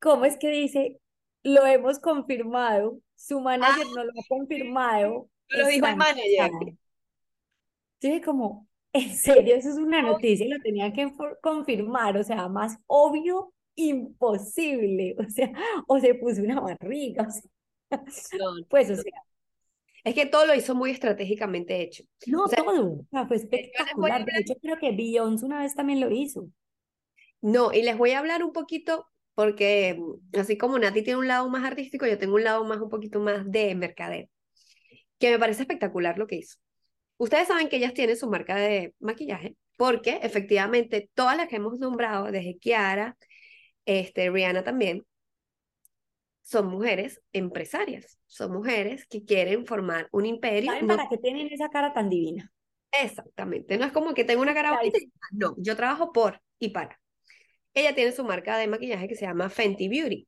cómo 0.00 0.24
es 0.24 0.36
que 0.36 0.50
dice, 0.50 1.00
lo 1.42 1.64
hemos 1.66 1.98
confirmado, 1.98 2.98
su 3.14 3.40
manager 3.40 3.86
no 3.94 4.04
lo 4.04 4.10
ha 4.10 4.24
confirmado, 4.28 5.28
lo 5.48 5.66
dijo 5.68 5.86
el 5.86 5.96
manager. 5.96 6.50
Sí, 8.00 8.20
como, 8.20 8.68
en 8.92 9.16
serio, 9.16 9.56
eso 9.56 9.70
es 9.70 9.76
una 9.76 10.02
noticia, 10.02 10.46
lo 10.48 10.60
tenían 10.62 10.92
que 10.92 11.10
confirmar, 11.42 12.16
o 12.16 12.22
sea, 12.22 12.48
más 12.48 12.78
obvio, 12.86 13.52
imposible, 13.74 15.16
o 15.18 15.30
sea, 15.30 15.52
o 15.86 15.98
se 16.00 16.14
puso 16.14 16.42
una 16.42 16.60
barriga, 16.60 17.28
pues, 18.68 18.90
o 18.90 18.96
sea. 18.96 19.22
Es 20.04 20.14
que 20.14 20.24
todo 20.24 20.46
lo 20.46 20.54
hizo 20.54 20.76
muy 20.76 20.92
estratégicamente 20.92 21.82
hecho. 21.82 22.04
No, 22.28 22.46
todo, 22.46 22.92
o 22.92 23.06
sea, 23.10 23.26
fue 23.26 23.38
espectacular. 23.38 24.24
De 24.24 24.38
hecho, 24.38 24.54
creo 24.62 24.78
que 24.78 24.92
Beyoncé 24.92 25.44
una 25.44 25.62
vez 25.62 25.74
también 25.74 25.98
lo 25.98 26.12
hizo. 26.12 26.48
No, 27.40 27.72
y 27.72 27.82
les 27.82 27.98
voy 27.98 28.12
a 28.12 28.20
hablar 28.20 28.44
un 28.44 28.52
poquito, 28.52 29.08
porque 29.34 30.00
así 30.34 30.56
como 30.56 30.78
Nati 30.78 31.02
tiene 31.02 31.18
un 31.18 31.26
lado 31.26 31.48
más 31.48 31.64
artístico, 31.64 32.06
yo 32.06 32.18
tengo 32.18 32.36
un 32.36 32.44
lado 32.44 32.64
más, 32.64 32.78
un 32.78 32.88
poquito 32.88 33.18
más 33.18 33.50
de 33.50 33.74
mercader 33.74 34.30
que 35.18 35.30
me 35.30 35.38
parece 35.38 35.62
espectacular 35.62 36.18
lo 36.18 36.26
que 36.26 36.36
hizo. 36.36 36.58
Ustedes 37.18 37.48
saben 37.48 37.68
que 37.68 37.76
ellas 37.76 37.94
tienen 37.94 38.16
su 38.16 38.28
marca 38.28 38.56
de 38.56 38.94
maquillaje, 38.98 39.56
porque 39.76 40.20
efectivamente 40.22 41.10
todas 41.14 41.36
las 41.36 41.48
que 41.48 41.56
hemos 41.56 41.78
nombrado, 41.78 42.30
desde 42.30 42.58
Kiara, 42.58 43.16
este, 43.86 44.30
Rihanna 44.30 44.64
también, 44.64 45.06
son 46.42 46.68
mujeres 46.68 47.20
empresarias, 47.32 48.18
son 48.26 48.52
mujeres 48.52 49.06
que 49.06 49.24
quieren 49.24 49.66
formar 49.66 50.08
un 50.12 50.26
imperio. 50.26 50.70
¿Saben 50.70 50.86
para 50.86 51.08
qué 51.08 51.18
tienen 51.18 51.48
esa 51.50 51.70
cara 51.70 51.92
tan 51.92 52.08
divina? 52.08 52.52
Exactamente, 52.92 53.76
no 53.78 53.84
es 53.84 53.92
como 53.92 54.14
que 54.14 54.24
tengo 54.24 54.42
una 54.42 54.54
cara 54.54 54.76
bonita, 54.76 54.98
no, 55.32 55.54
yo 55.58 55.76
trabajo 55.76 56.12
por 56.12 56.40
y 56.58 56.70
para. 56.70 57.00
Ella 57.74 57.94
tiene 57.94 58.12
su 58.12 58.24
marca 58.24 58.56
de 58.56 58.68
maquillaje 58.68 59.08
que 59.08 59.16
se 59.16 59.26
llama 59.26 59.50
Fenty 59.50 59.88
Beauty. 59.88 60.26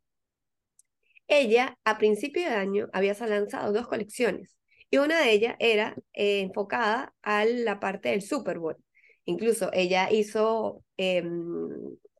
Ella, 1.28 1.78
a 1.84 1.98
principio 1.98 2.42
de 2.42 2.54
año, 2.54 2.88
había 2.92 3.14
lanzado 3.14 3.72
dos 3.72 3.86
colecciones 3.86 4.57
y 4.90 4.98
una 4.98 5.20
de 5.20 5.32
ellas 5.32 5.56
era 5.58 5.94
eh, 6.14 6.40
enfocada 6.40 7.14
a 7.22 7.44
la 7.44 7.80
parte 7.80 8.10
del 8.10 8.22
Super 8.22 8.58
Bowl. 8.58 8.76
Incluso 9.24 9.70
ella 9.72 10.10
hizo 10.10 10.82
em, 10.96 11.68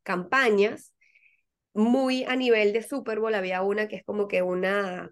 campañas 0.03 0.93
muy 1.73 2.23
a 2.25 2.35
nivel 2.35 2.73
de 2.73 2.83
Super 2.83 3.19
Bowl. 3.19 3.33
Había 3.33 3.63
una 3.63 3.87
que 3.87 3.97
es 3.97 4.03
como 4.03 4.27
que 4.27 4.41
una, 4.43 5.11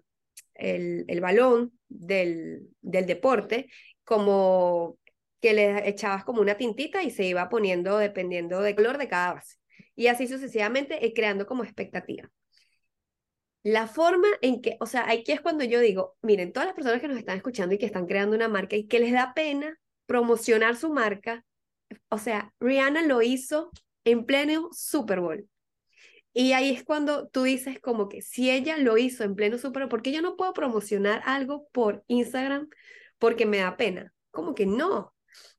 el, 0.54 1.04
el 1.08 1.20
balón 1.20 1.72
del, 1.88 2.68
del 2.80 3.06
deporte, 3.06 3.68
como 4.04 4.98
que 5.40 5.54
le 5.54 5.88
echabas 5.88 6.24
como 6.24 6.40
una 6.40 6.56
tintita 6.56 7.02
y 7.02 7.10
se 7.10 7.24
iba 7.24 7.48
poniendo 7.48 7.98
dependiendo 7.98 8.60
del 8.60 8.76
color 8.76 8.98
de 8.98 9.08
cada 9.08 9.34
base. 9.34 9.56
Y 9.96 10.06
así 10.08 10.28
sucesivamente, 10.28 11.04
eh, 11.04 11.12
creando 11.14 11.46
como 11.46 11.64
expectativa 11.64 12.30
la 13.68 13.86
forma 13.86 14.28
en 14.40 14.62
que, 14.62 14.76
o 14.80 14.86
sea, 14.86 15.10
aquí 15.10 15.32
es 15.32 15.40
cuando 15.40 15.62
yo 15.64 15.80
digo, 15.80 16.16
miren, 16.22 16.52
todas 16.52 16.66
las 16.68 16.74
personas 16.74 17.00
que 17.00 17.08
nos 17.08 17.18
están 17.18 17.36
escuchando 17.36 17.74
y 17.74 17.78
que 17.78 17.86
están 17.86 18.06
creando 18.06 18.34
una 18.34 18.48
marca 18.48 18.76
y 18.76 18.86
que 18.86 18.98
les 18.98 19.12
da 19.12 19.34
pena 19.34 19.78
promocionar 20.06 20.76
su 20.76 20.90
marca, 20.90 21.44
o 22.08 22.18
sea, 22.18 22.54
Rihanna 22.60 23.02
lo 23.02 23.20
hizo 23.20 23.70
en 24.04 24.24
pleno 24.24 24.70
Super 24.72 25.20
Bowl. 25.20 25.48
Y 26.32 26.52
ahí 26.52 26.70
es 26.70 26.82
cuando 26.82 27.28
tú 27.28 27.42
dices 27.42 27.78
como 27.80 28.08
que 28.08 28.22
si 28.22 28.50
ella 28.50 28.78
lo 28.78 28.96
hizo 28.96 29.24
en 29.24 29.34
pleno 29.34 29.58
Super 29.58 29.82
Bowl, 29.82 29.90
¿por 29.90 30.02
qué 30.02 30.12
yo 30.12 30.22
no 30.22 30.36
puedo 30.36 30.54
promocionar 30.54 31.22
algo 31.26 31.68
por 31.72 32.04
Instagram 32.06 32.68
porque 33.18 33.44
me 33.44 33.58
da 33.58 33.76
pena? 33.76 34.14
Como 34.30 34.54
que 34.54 34.64
no. 34.64 35.14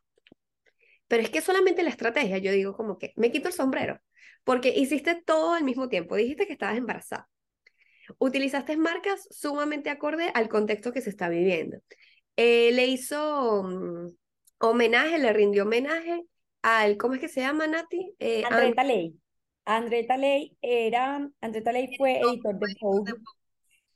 Pero 1.08 1.22
es 1.22 1.30
que 1.30 1.40
solamente 1.40 1.82
la 1.82 1.90
estrategia, 1.90 2.38
yo 2.38 2.52
digo 2.52 2.76
como 2.76 2.98
que 2.98 3.12
me 3.16 3.32
quito 3.32 3.48
el 3.48 3.54
sombrero, 3.54 3.98
porque 4.44 4.68
hiciste 4.76 5.20
todo 5.24 5.54
al 5.54 5.64
mismo 5.64 5.88
tiempo, 5.88 6.16
dijiste 6.16 6.46
que 6.46 6.52
estabas 6.52 6.76
embarazada, 6.76 7.28
utilizaste 8.18 8.76
marcas 8.76 9.26
sumamente 9.30 9.90
acorde 9.90 10.30
al 10.34 10.48
contexto 10.48 10.92
que 10.92 11.00
se 11.00 11.10
está 11.10 11.28
viviendo. 11.28 11.78
Eh, 12.36 12.72
le 12.72 12.86
hizo 12.86 13.62
mm, 13.64 14.08
homenaje, 14.62 15.18
le 15.18 15.32
rindió 15.32 15.64
homenaje 15.64 16.24
al, 16.62 16.96
¿cómo 16.96 17.14
es 17.14 17.20
que 17.20 17.28
se 17.28 17.40
llama, 17.40 17.66
Nati? 17.66 18.14
Eh, 18.18 18.44
Andreta 18.48 18.84
Ley. 18.84 19.16
Andreta 19.64 20.16
Ley 20.16 20.56
era, 20.60 21.28
Andreta 21.40 21.72
Ley 21.72 21.96
fue 21.96 22.20
editor 22.20 22.58
de 22.58 22.74
Vogue. 22.80 23.12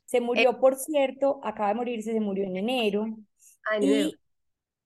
Se 0.05 0.21
murió, 0.21 0.51
eh, 0.51 0.57
por 0.61 0.77
cierto, 0.77 1.41
acaba 1.43 1.69
de 1.69 1.75
morirse, 1.75 2.13
se 2.13 2.21
murió 2.21 2.45
en 2.45 2.57
enero. 2.57 3.07
Ah, 3.69 3.79
y 3.81 4.15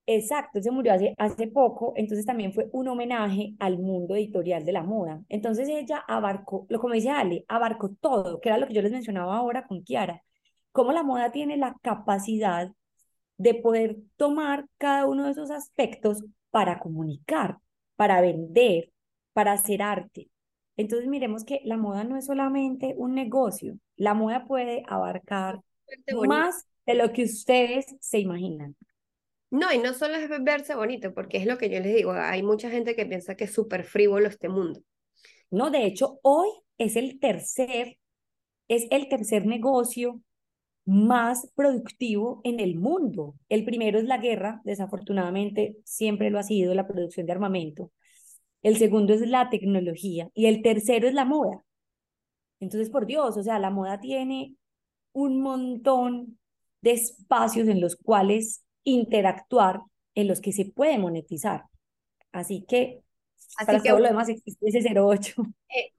exacto, 0.06 0.62
se 0.62 0.70
murió 0.70 0.94
hace, 0.94 1.14
hace 1.18 1.46
poco, 1.48 1.92
entonces 1.96 2.24
también 2.24 2.52
fue 2.52 2.68
un 2.72 2.88
homenaje 2.88 3.54
al 3.58 3.78
mundo 3.78 4.16
editorial 4.16 4.64
de 4.64 4.72
la 4.72 4.82
moda. 4.82 5.22
Entonces 5.28 5.68
ella 5.68 5.98
abarcó, 6.08 6.66
lo 6.68 6.80
como 6.80 6.94
dice 6.94 7.10
Ale, 7.10 7.44
abarcó 7.48 7.90
todo, 8.00 8.40
que 8.40 8.48
era 8.48 8.58
lo 8.58 8.66
que 8.66 8.74
yo 8.74 8.82
les 8.82 8.92
mencionaba 8.92 9.36
ahora 9.36 9.66
con 9.66 9.82
Kiara, 9.82 10.22
cómo 10.72 10.92
la 10.92 11.02
moda 11.02 11.32
tiene 11.32 11.56
la 11.56 11.76
capacidad 11.82 12.70
de 13.40 13.54
poder 13.54 13.96
tomar 14.16 14.66
cada 14.76 15.06
uno 15.06 15.24
de 15.24 15.30
esos 15.30 15.50
aspectos 15.50 16.22
para 16.50 16.78
comunicar, 16.78 17.56
para 17.96 18.20
vender, 18.20 18.92
para 19.32 19.52
hacer 19.52 19.80
arte. 19.80 20.28
Entonces 20.76 21.08
miremos 21.08 21.44
que 21.44 21.62
la 21.64 21.78
moda 21.78 22.04
no 22.04 22.18
es 22.18 22.26
solamente 22.26 22.92
un 22.98 23.14
negocio, 23.14 23.78
la 23.96 24.12
moda 24.12 24.44
puede 24.44 24.82
abarcar 24.86 25.60
más 26.26 26.66
de 26.84 26.94
lo 26.94 27.14
que 27.14 27.24
ustedes 27.24 27.86
se 28.00 28.18
imaginan. 28.18 28.76
No, 29.50 29.72
y 29.72 29.78
no 29.78 29.94
solo 29.94 30.16
es 30.16 30.28
verse 30.42 30.74
bonito, 30.74 31.14
porque 31.14 31.38
es 31.38 31.46
lo 31.46 31.56
que 31.56 31.70
yo 31.70 31.80
les 31.80 31.94
digo, 31.94 32.12
hay 32.12 32.42
mucha 32.42 32.68
gente 32.68 32.94
que 32.94 33.06
piensa 33.06 33.36
que 33.36 33.44
es 33.44 33.54
súper 33.54 33.84
frívolo 33.84 34.28
este 34.28 34.50
mundo. 34.50 34.82
No, 35.50 35.70
de 35.70 35.86
hecho, 35.86 36.18
hoy 36.22 36.50
es 36.76 36.94
el 36.94 37.18
tercer, 37.18 37.96
es 38.68 38.86
el 38.90 39.08
tercer 39.08 39.46
negocio 39.46 40.20
más 40.90 41.48
productivo 41.54 42.40
en 42.42 42.58
el 42.58 42.74
mundo. 42.74 43.36
El 43.48 43.64
primero 43.64 44.00
es 44.00 44.06
la 44.06 44.18
guerra, 44.18 44.60
desafortunadamente 44.64 45.76
siempre 45.84 46.30
lo 46.30 46.40
ha 46.40 46.42
sido 46.42 46.74
la 46.74 46.88
producción 46.88 47.26
de 47.26 47.32
armamento. 47.32 47.92
El 48.62 48.76
segundo 48.76 49.14
es 49.14 49.20
la 49.20 49.50
tecnología 49.50 50.30
y 50.34 50.46
el 50.46 50.62
tercero 50.62 51.06
es 51.06 51.14
la 51.14 51.24
moda. 51.24 51.64
Entonces, 52.58 52.90
por 52.90 53.06
Dios, 53.06 53.36
o 53.36 53.42
sea, 53.44 53.60
la 53.60 53.70
moda 53.70 54.00
tiene 54.00 54.56
un 55.12 55.40
montón 55.40 56.40
de 56.82 56.90
espacios 56.90 57.68
en 57.68 57.80
los 57.80 57.94
cuales 57.94 58.64
interactuar, 58.82 59.82
en 60.16 60.26
los 60.26 60.40
que 60.40 60.52
se 60.52 60.64
puede 60.64 60.98
monetizar. 60.98 61.66
Así 62.32 62.64
que, 62.68 63.00
Así 63.56 63.66
para 63.66 63.80
que, 63.80 63.90
todo 63.90 64.00
lo 64.00 64.08
demás 64.08 64.28
existe 64.28 64.66
ese 64.68 64.92
08. 64.92 65.34
Eh, 65.68 65.92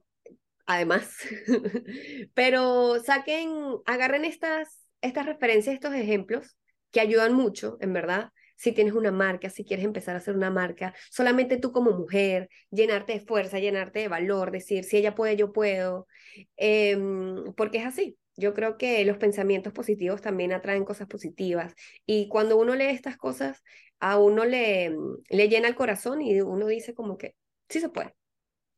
además. 0.66 1.16
Pero 2.34 3.00
saquen, 3.00 3.50
agarren 3.86 4.26
estas, 4.26 4.81
estas 5.02 5.26
referencias, 5.26 5.74
estos 5.74 5.94
ejemplos 5.94 6.56
que 6.90 7.00
ayudan 7.00 7.34
mucho, 7.34 7.78
en 7.80 7.92
verdad. 7.92 8.30
Si 8.56 8.72
tienes 8.72 8.94
una 8.94 9.10
marca, 9.10 9.50
si 9.50 9.64
quieres 9.64 9.84
empezar 9.84 10.14
a 10.14 10.18
hacer 10.18 10.36
una 10.36 10.50
marca, 10.50 10.94
solamente 11.10 11.56
tú 11.56 11.72
como 11.72 11.90
mujer, 11.92 12.48
llenarte 12.70 13.14
de 13.14 13.20
fuerza, 13.20 13.58
llenarte 13.58 14.00
de 14.00 14.08
valor, 14.08 14.52
decir, 14.52 14.84
si 14.84 14.98
ella 14.98 15.14
puede, 15.14 15.36
yo 15.36 15.52
puedo, 15.52 16.06
em, 16.56 17.52
porque 17.56 17.78
es 17.78 17.86
así. 17.86 18.18
Yo 18.36 18.54
creo 18.54 18.78
que 18.78 19.04
los 19.04 19.18
pensamientos 19.18 19.72
positivos 19.72 20.22
también 20.22 20.52
atraen 20.52 20.84
cosas 20.84 21.06
positivas 21.08 21.74
y 22.06 22.28
cuando 22.28 22.56
uno 22.56 22.74
lee 22.74 22.86
estas 22.86 23.16
cosas, 23.18 23.62
a 24.00 24.18
uno 24.18 24.44
le, 24.44 24.94
le 25.28 25.48
llena 25.48 25.68
el 25.68 25.74
corazón 25.74 26.22
y 26.22 26.40
uno 26.40 26.66
dice 26.66 26.94
como 26.94 27.18
que 27.18 27.34
sí 27.68 27.80
se 27.80 27.88
puede, 27.90 28.14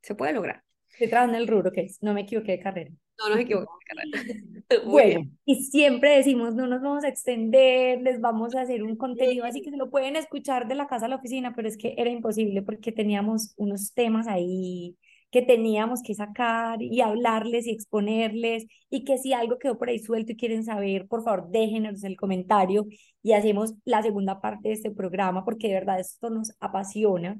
se 0.03 0.15
puede 0.17 0.33
lograr. 0.35 0.63
Estoy 0.95 1.09
trabajando 1.09 1.37
en 1.37 1.43
el 1.43 1.49
rubro, 1.49 1.73
que 1.73 1.89
no 2.01 2.15
me 2.15 2.23
equivoqué 2.23 2.53
de 2.53 2.61
carrera. 2.61 2.91
No 3.19 3.29
nos 3.29 3.39
equivocamos 3.39 3.79
de 3.81 4.21
carrera. 4.21 4.85
bueno, 4.91 5.31
y 5.45 5.65
siempre 5.65 6.17
decimos, 6.17 6.55
no 6.55 6.67
nos 6.67 6.83
vamos 6.83 7.05
a 7.05 7.09
extender, 7.09 8.01
les 8.01 8.21
vamos 8.21 8.55
a 8.55 8.63
hacer 8.63 8.83
un 8.83 8.97
contenido, 8.97 9.45
así 9.45 9.61
que 9.63 9.71
se 9.71 9.77
lo 9.77 9.91
pueden 9.91 10.17
escuchar 10.17 10.67
de 10.69 10.75
la 10.75 10.87
casa 10.87 11.07
a 11.07 11.09
la 11.09 11.17
oficina, 11.17 11.53
pero 11.55 11.69
es 11.69 11.77
que 11.77 11.95
era 11.99 12.11
imposible 12.11 12.63
porque 12.63 12.93
teníamos 12.93 13.55
unos 13.57 13.93
temas 13.93 14.27
ahí 14.27 14.97
que 15.35 15.43
teníamos 15.43 16.01
que 16.05 16.15
sacar 16.15 16.81
y 16.81 17.01
hablarles 17.01 17.67
y 17.67 17.73
exponerles 17.73 18.67
y 18.89 19.05
que 19.05 19.19
si 19.19 19.33
algo 19.33 19.59
quedó 19.59 19.77
por 19.77 19.89
ahí 19.89 19.99
suelto 19.99 20.31
y 20.31 20.37
quieren 20.37 20.63
saber, 20.63 21.09
por 21.09 21.25
favor, 21.25 21.51
déjenos 21.51 22.05
el 22.05 22.17
comentario 22.17 22.87
y 23.21 23.33
hacemos 23.33 23.75
la 23.85 24.01
segunda 24.01 24.41
parte 24.41 24.69
de 24.69 24.75
este 24.75 24.93
programa 24.93 25.45
porque 25.45 25.67
de 25.67 25.75
verdad 25.75 25.99
esto 25.99 26.31
nos 26.31 26.53
apasiona. 26.61 27.37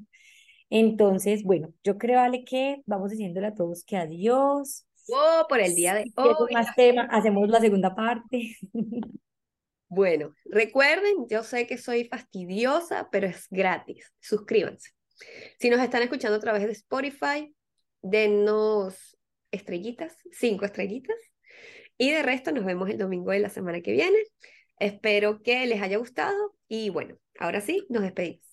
Entonces, 0.69 1.43
bueno, 1.43 1.73
yo 1.83 1.97
creo, 1.97 2.19
Ale, 2.19 2.43
que 2.43 2.81
vamos 2.85 3.11
diciéndole 3.11 3.47
a 3.47 3.55
todos 3.55 3.83
que 3.83 3.97
adiós. 3.97 4.85
Oh, 5.09 5.45
por 5.47 5.59
el 5.59 5.75
día 5.75 5.93
de 5.93 6.05
hoy. 6.15 6.53
más 6.53 6.75
tema, 6.75 7.03
hacemos 7.11 7.47
la 7.49 7.59
segunda 7.59 7.95
parte. 7.95 8.57
Bueno, 9.87 10.33
recuerden, 10.45 11.27
yo 11.29 11.43
sé 11.43 11.67
que 11.67 11.77
soy 11.77 12.05
fastidiosa, 12.05 13.07
pero 13.11 13.27
es 13.27 13.47
gratis. 13.49 14.11
Suscríbanse. 14.19 14.91
Si 15.59 15.69
nos 15.69 15.79
están 15.79 16.01
escuchando 16.01 16.37
a 16.37 16.41
través 16.41 16.63
de 16.63 16.71
Spotify, 16.71 17.55
denos 18.01 19.17
estrellitas, 19.51 20.17
cinco 20.31 20.65
estrellitas. 20.65 21.15
Y 21.97 22.11
de 22.11 22.23
resto, 22.23 22.51
nos 22.51 22.65
vemos 22.65 22.89
el 22.89 22.97
domingo 22.97 23.31
de 23.31 23.39
la 23.39 23.49
semana 23.49 23.81
que 23.81 23.93
viene. 23.93 24.17
Espero 24.79 25.41
que 25.41 25.65
les 25.65 25.81
haya 25.81 25.97
gustado 25.97 26.55
y 26.67 26.89
bueno, 26.89 27.17
ahora 27.39 27.61
sí, 27.61 27.85
nos 27.89 28.03
despedimos. 28.03 28.44